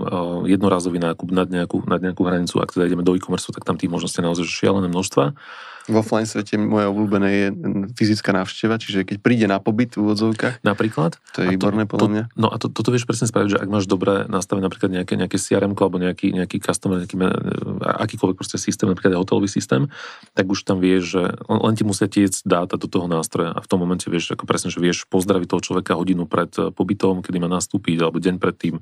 [0.52, 3.90] jednorazový nákup nad nejakú, nad nejakú hranicu, ak teda ideme do e-commerce, tak tam tých
[3.90, 5.32] možností naozaj šialené množstva.
[5.90, 7.46] V offline svete moje obľúbené je
[7.98, 10.62] fyzická návšteva, čiže keď príde na pobyt v úvodzovkách.
[10.62, 11.18] Napríklad?
[11.34, 12.24] To je výborné podľa mňa.
[12.38, 15.36] no a to, toto vieš presne spraviť, že ak máš dobre nastavené napríklad nejaké, nejaké
[15.42, 17.18] CRM alebo nejaký, nejaký customer, nejaký,
[17.82, 19.90] akýkoľvek proste systém, napríklad hotelový systém,
[20.38, 23.66] tak už tam vieš, že len ti musia tiec dáta do toho nástroja a v
[23.66, 27.38] tom momente vieš, ako presne, že vieš pozdraviť toho človeka hodinu pred eh, pobytom, kedy
[27.42, 28.78] má nastúpiť, alebo deň predtým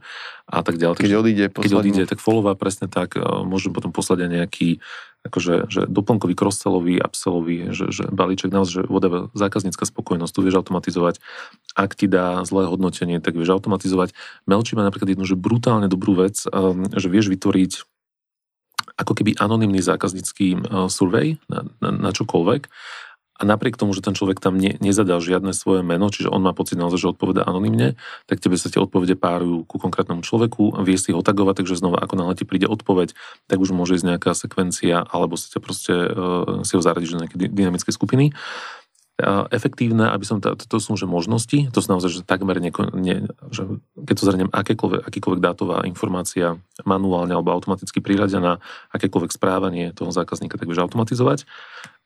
[0.51, 1.01] a tak ďalej.
[1.01, 4.69] Keď odíde, keď odíde, tak follow presne tak, eh, môžem potom poslať aj nejaký
[5.21, 10.65] akože že doplnkový, cross-sellový, upsellový, že, že balíček naozaj, že whatever, zákaznícka spokojnosť, tu vieš
[10.65, 11.21] automatizovať.
[11.77, 14.17] Ak ti dá zlé hodnotenie, tak vieš automatizovať.
[14.49, 17.85] Melči má napríklad jednu, že brutálne dobrú vec, um, že vieš vytvoriť
[18.97, 22.69] ako keby anonymný zákaznícky uh, survey na, na, na čokoľvek
[23.41, 26.53] a napriek tomu, že ten človek tam ne, nezadal žiadne svoje meno, čiže on má
[26.53, 27.97] pocit naozaj, že odpoveda anonymne,
[28.29, 32.05] tak tebe sa tie odpovede párujú ku konkrétnemu človeku, vie si ho tagovať, takže znova
[32.05, 33.17] ako náhle ti príde odpoveď,
[33.49, 37.37] tak už môže ísť nejaká sekvencia, alebo si, proste, uh, si ho zaradiť do nejaké
[37.49, 38.37] dynamické skupiny
[39.53, 43.29] efektívne, aby som, to, to sú že možnosti, to sú naozaj, že takmer nieko, nie,
[43.53, 46.57] že keď to zhrniem, akékoľvek, akýkoľvek dátová informácia
[46.89, 51.45] manuálne alebo automaticky priradená, akékoľvek správanie toho zákazníka, tak vieš automatizovať.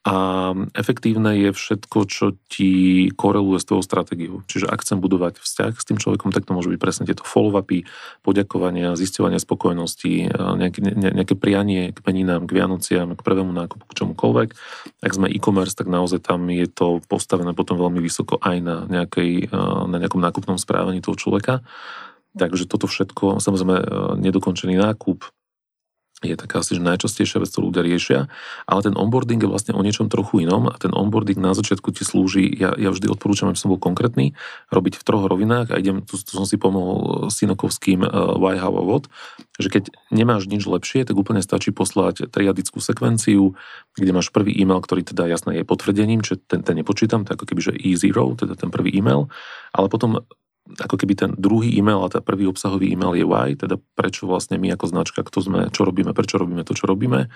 [0.05, 4.45] A efektívne je všetko, čo ti koreluje s tvojou stratégiou.
[4.45, 7.89] Čiže ak chcem budovať vzťah s tým človekom, tak to môže byť presne tieto follow-upy,
[8.21, 10.29] poďakovania, zisťovanie spokojnosti,
[10.61, 14.49] nejaké, ne, nejaké prianie k meninám, k Vianociam, k prvému nákupu, k čomukoľvek.
[15.01, 19.57] Ak sme e-commerce, tak naozaj tam je to postavené potom veľmi vysoko aj na, nejakej,
[19.89, 21.65] na nejakom nákupnom správaní toho človeka.
[22.37, 23.77] Takže toto všetko, samozrejme
[24.21, 25.25] nedokončený nákup,
[26.25, 28.19] je taká asi že najčastejšia vec, ktorú ľudia riešia,
[28.65, 32.03] ale ten onboarding je vlastne o niečom trochu inom a ten onboarding na začiatku ti
[32.03, 34.33] slúži, ja, ja vždy odporúčam, aby som bol konkrétny,
[34.73, 38.75] robiť v troch rovinách a idem, tu, tu som si pomohol Sinokovským uh, Why, How
[38.75, 39.13] What,
[39.61, 43.55] že keď nemáš nič lepšie, tak úplne stačí poslať triadickú sekvenciu,
[43.95, 47.47] kde máš prvý e-mail, ktorý teda jasné je potvrdením, že ten, ten nepočítam, to ako
[47.47, 49.31] keby, že E0, teda ten prvý e-mail,
[49.71, 50.27] ale potom
[50.65, 54.57] ako keby ten druhý e-mail a ten prvý obsahový e-mail je why, teda prečo vlastne
[54.57, 57.29] my ako značka, kto sme, čo robíme, prečo robíme to, čo robíme,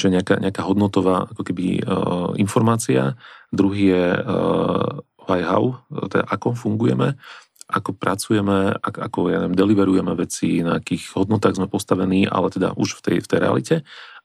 [0.00, 3.20] čo je nejaká, nejaká hodnotová ako keby uh, informácia.
[3.52, 7.20] Druhý je uh, why how, teda ako fungujeme,
[7.68, 13.00] ako pracujeme, ako, ja neviem, deliverujeme veci, na akých hodnotách sme postavení, ale teda už
[13.00, 13.76] v tej, v tej realite.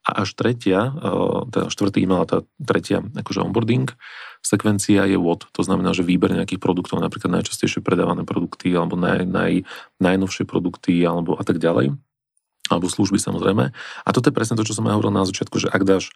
[0.08, 3.92] A až tretia, uh, teda štvrtý e-mail a tá tretia akože onboarding,
[4.48, 9.28] sekvencia je what, to znamená, že výber nejakých produktov, napríklad najčastejšie predávané produkty, alebo naj,
[9.28, 9.68] naj,
[10.00, 11.92] najnovšie produkty, alebo a tak ďalej,
[12.72, 13.76] alebo služby samozrejme.
[13.76, 16.16] A toto je presne to, čo som aj hovoril na začiatku, že ak dáš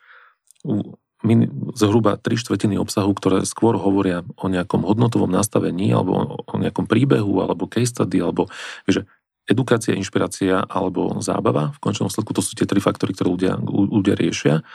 [1.78, 7.46] zhruba tri štvrtiny obsahu, ktoré skôr hovoria o nejakom hodnotovom nastavení, alebo o nejakom príbehu,
[7.46, 8.50] alebo case study, alebo
[8.90, 9.06] že
[9.50, 11.74] edukácia, inšpirácia alebo zábava.
[11.78, 14.66] V končnom sledku to sú tie tri faktory, ktoré ľudia, ľudia riešia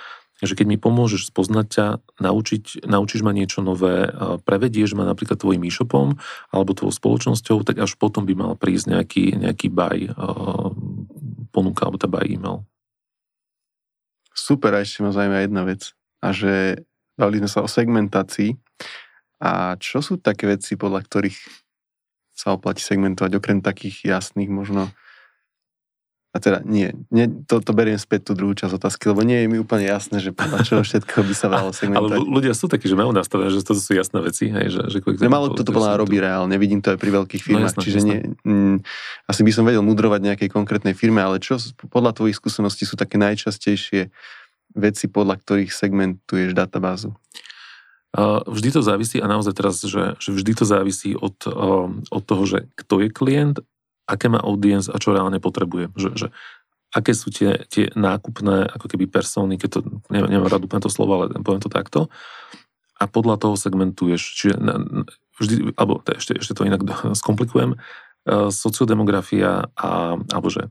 [0.43, 1.87] že keď mi pomôžeš spoznať ťa,
[2.21, 4.13] naučiť, naučíš ma niečo nové,
[4.45, 6.21] prevedieš ma napríklad tvojim e-shopom
[6.53, 10.13] alebo tvojou spoločnosťou, tak až potom by mal prísť nejaký, nejaký buy
[11.57, 12.69] ponuka alebo tá buy e-mail.
[14.37, 15.97] Super, a ešte ma zaujíma jedna vec.
[16.21, 16.85] A že
[17.17, 18.53] dali sme sa o segmentácii.
[19.41, 21.39] A čo sú také veci, podľa ktorých
[22.37, 24.93] sa oplatí segmentovať, okrem takých jasných možno
[26.37, 29.47] a teda nie, nie to, to beriem späť tú druhú časť otázky, lebo nie je
[29.49, 32.21] mi úplne jasné, že podľa čoho všetko by sa dalo segmentovať.
[32.21, 34.53] Ale ľudia sú takí, že majú nastavené, že to sú jasné veci.
[34.53, 37.47] Hej, že, že no, malo toto podľa robí reálne, vidím to aj pri veľkých no,
[37.49, 38.13] firmách, no, jasné, čiže jasné.
[38.13, 38.77] Nie, m, mm,
[39.33, 41.57] asi by som vedel mudrovať nejakej konkrétnej firme, ale čo
[41.89, 44.13] podľa tvojich skúseností sú také najčastejšie
[44.77, 47.17] veci, podľa ktorých segmentuješ databázu?
[48.49, 51.37] Vždy to závisí a naozaj teraz, že, že vždy to závisí od,
[52.09, 53.57] od toho, že kto je klient
[54.07, 55.93] aké má audience a čo reálne potrebuje.
[55.99, 56.27] Že, že
[56.95, 59.79] aké sú tie, tie nákupné ako keby persóny, keď to,
[60.09, 62.09] neviem, neviem rád úplne to slovo, ale poviem to takto.
[62.97, 64.23] A podľa toho segmentuješ.
[64.41, 64.55] Čiže
[65.37, 66.81] vždy, alebo ešte, ešte to inak
[67.21, 67.77] skomplikujem,
[68.51, 70.67] sociodemografia a, alebo že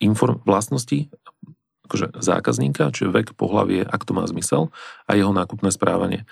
[0.00, 1.12] inform, vlastnosti
[1.86, 4.74] akože zákazníka, čiže vek, pohlavie, ak to má zmysel
[5.06, 6.26] a jeho nákupné správanie.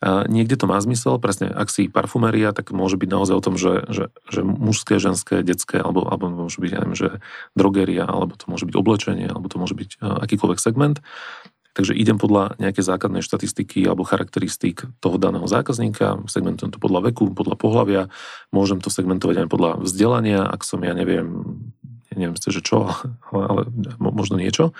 [0.00, 3.58] A niekde to má zmysel, presne, ak si parfumeria, tak môže byť naozaj o tom,
[3.60, 7.10] že, že, že mužské, ženské, detské, alebo, alebo môže byť, ja neviem, že
[7.52, 11.02] drogeria, alebo to môže byť oblečenie, alebo to môže byť akýkoľvek segment.
[11.70, 17.30] Takže idem podľa nejakej základnej štatistiky alebo charakteristík toho daného zákazníka, segmentujem to podľa veku,
[17.30, 18.02] podľa pohľavia,
[18.50, 21.30] môžem to segmentovať aj podľa vzdelania, ak som, ja neviem,
[22.10, 22.90] ja neviem, že čo,
[23.32, 24.74] ale možno niečo.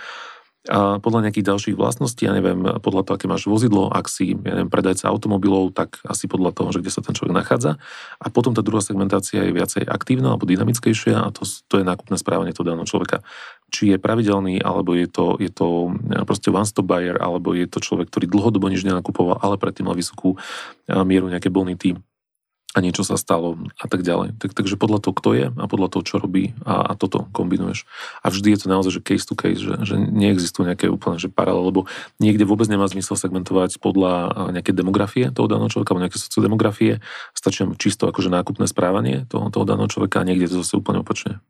[0.69, 4.61] A podľa nejakých ďalších vlastností, ja neviem, podľa toho, aké máš vozidlo, ak si, ja
[4.61, 7.81] neviem, predajca automobilov, tak asi podľa toho, že kde sa ten človek nachádza.
[8.21, 12.21] A potom tá druhá segmentácia je viacej aktívna alebo dynamickejšia a to, to je nákupné
[12.21, 13.25] správanie toho daného človeka.
[13.73, 15.97] Či je pravidelný, alebo je to, je to
[16.29, 20.37] proste one-stop buyer, alebo je to človek, ktorý dlhodobo nič nenakupoval, ale predtým mal vysokú
[20.93, 21.97] mieru nejaké bonity
[22.71, 24.39] a niečo sa stalo a tak ďalej.
[24.39, 27.83] Tak, takže podľa toho, kto je a podľa toho, čo robí a, a toto kombinuješ.
[28.23, 31.27] A vždy je to naozaj, že case to case, že, že neexistuje nejaké úplne že
[31.27, 31.81] paralel, lebo
[32.23, 37.03] niekde vôbec nemá zmysel segmentovať podľa nejaké demografie toho daného človeka alebo nejaké sociodemografie.
[37.35, 41.43] Stačí čisto akože nákupné správanie toho, toho daného človeka a niekde to zase úplne opačne.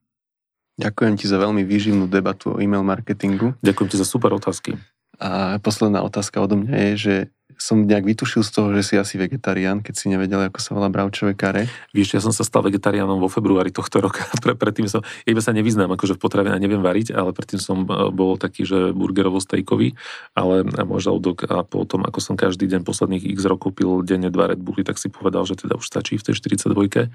[0.80, 3.52] Ďakujem ti za veľmi výživnú debatu o e-mail marketingu.
[3.60, 4.80] Ďakujem ti za super otázky.
[5.20, 7.14] A posledná otázka odo mňa je, že
[7.60, 10.88] som nejak vytušil z toho, že si asi vegetarián, keď si nevedel, ako sa volá
[10.88, 11.68] bravčové kare.
[11.92, 14.24] Víš, ja som sa stal vegetariánom vo februári tohto roka.
[14.42, 17.84] Pre, predtým som, ja iba sa nevyznám akože v potravine neviem variť, ale predtým som
[17.84, 19.92] e, bol taký, že burgerovo-stejkový,
[20.32, 24.48] ale môj žalúdok a potom, ako som každý deň posledných x rokov pil denne dva
[24.48, 27.12] Red Bully, tak si povedal, že teda už stačí v tej 42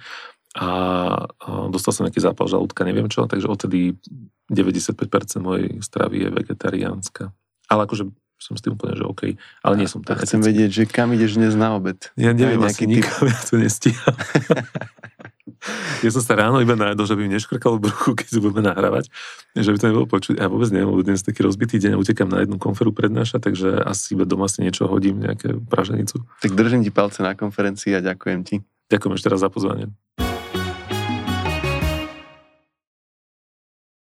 [0.56, 0.70] a
[1.68, 4.00] dostal som nejaký zápal žalúdka, neviem čo, takže odtedy
[4.48, 4.96] 95%
[5.44, 7.24] mojej stravy je vegetariánska.
[7.68, 8.08] Ale akože
[8.46, 9.34] som s tým úplne, že OK,
[9.66, 10.22] ale nie som tak.
[10.22, 12.14] Chcem vedieť, že kam ideš dnes na obed.
[12.14, 14.14] Ja neviem asi nikam, ja to nestíham.
[16.06, 18.70] ja som sa ráno iba najedol, že by mi neškrkalo v bruchu, keď si budeme
[18.70, 19.10] nahrávať,
[19.58, 20.38] že by to nebolo počuť.
[20.38, 24.14] Ja vôbec neviem, lebo dnes taký rozbitý deň utekám na jednu konferu prednášať, takže asi
[24.14, 26.22] iba doma si niečo hodím, nejaké praženicu.
[26.46, 28.56] Tak držím ti palce na konferencii a ďakujem ti.
[28.94, 29.90] Ďakujem ešte raz za pozvanie.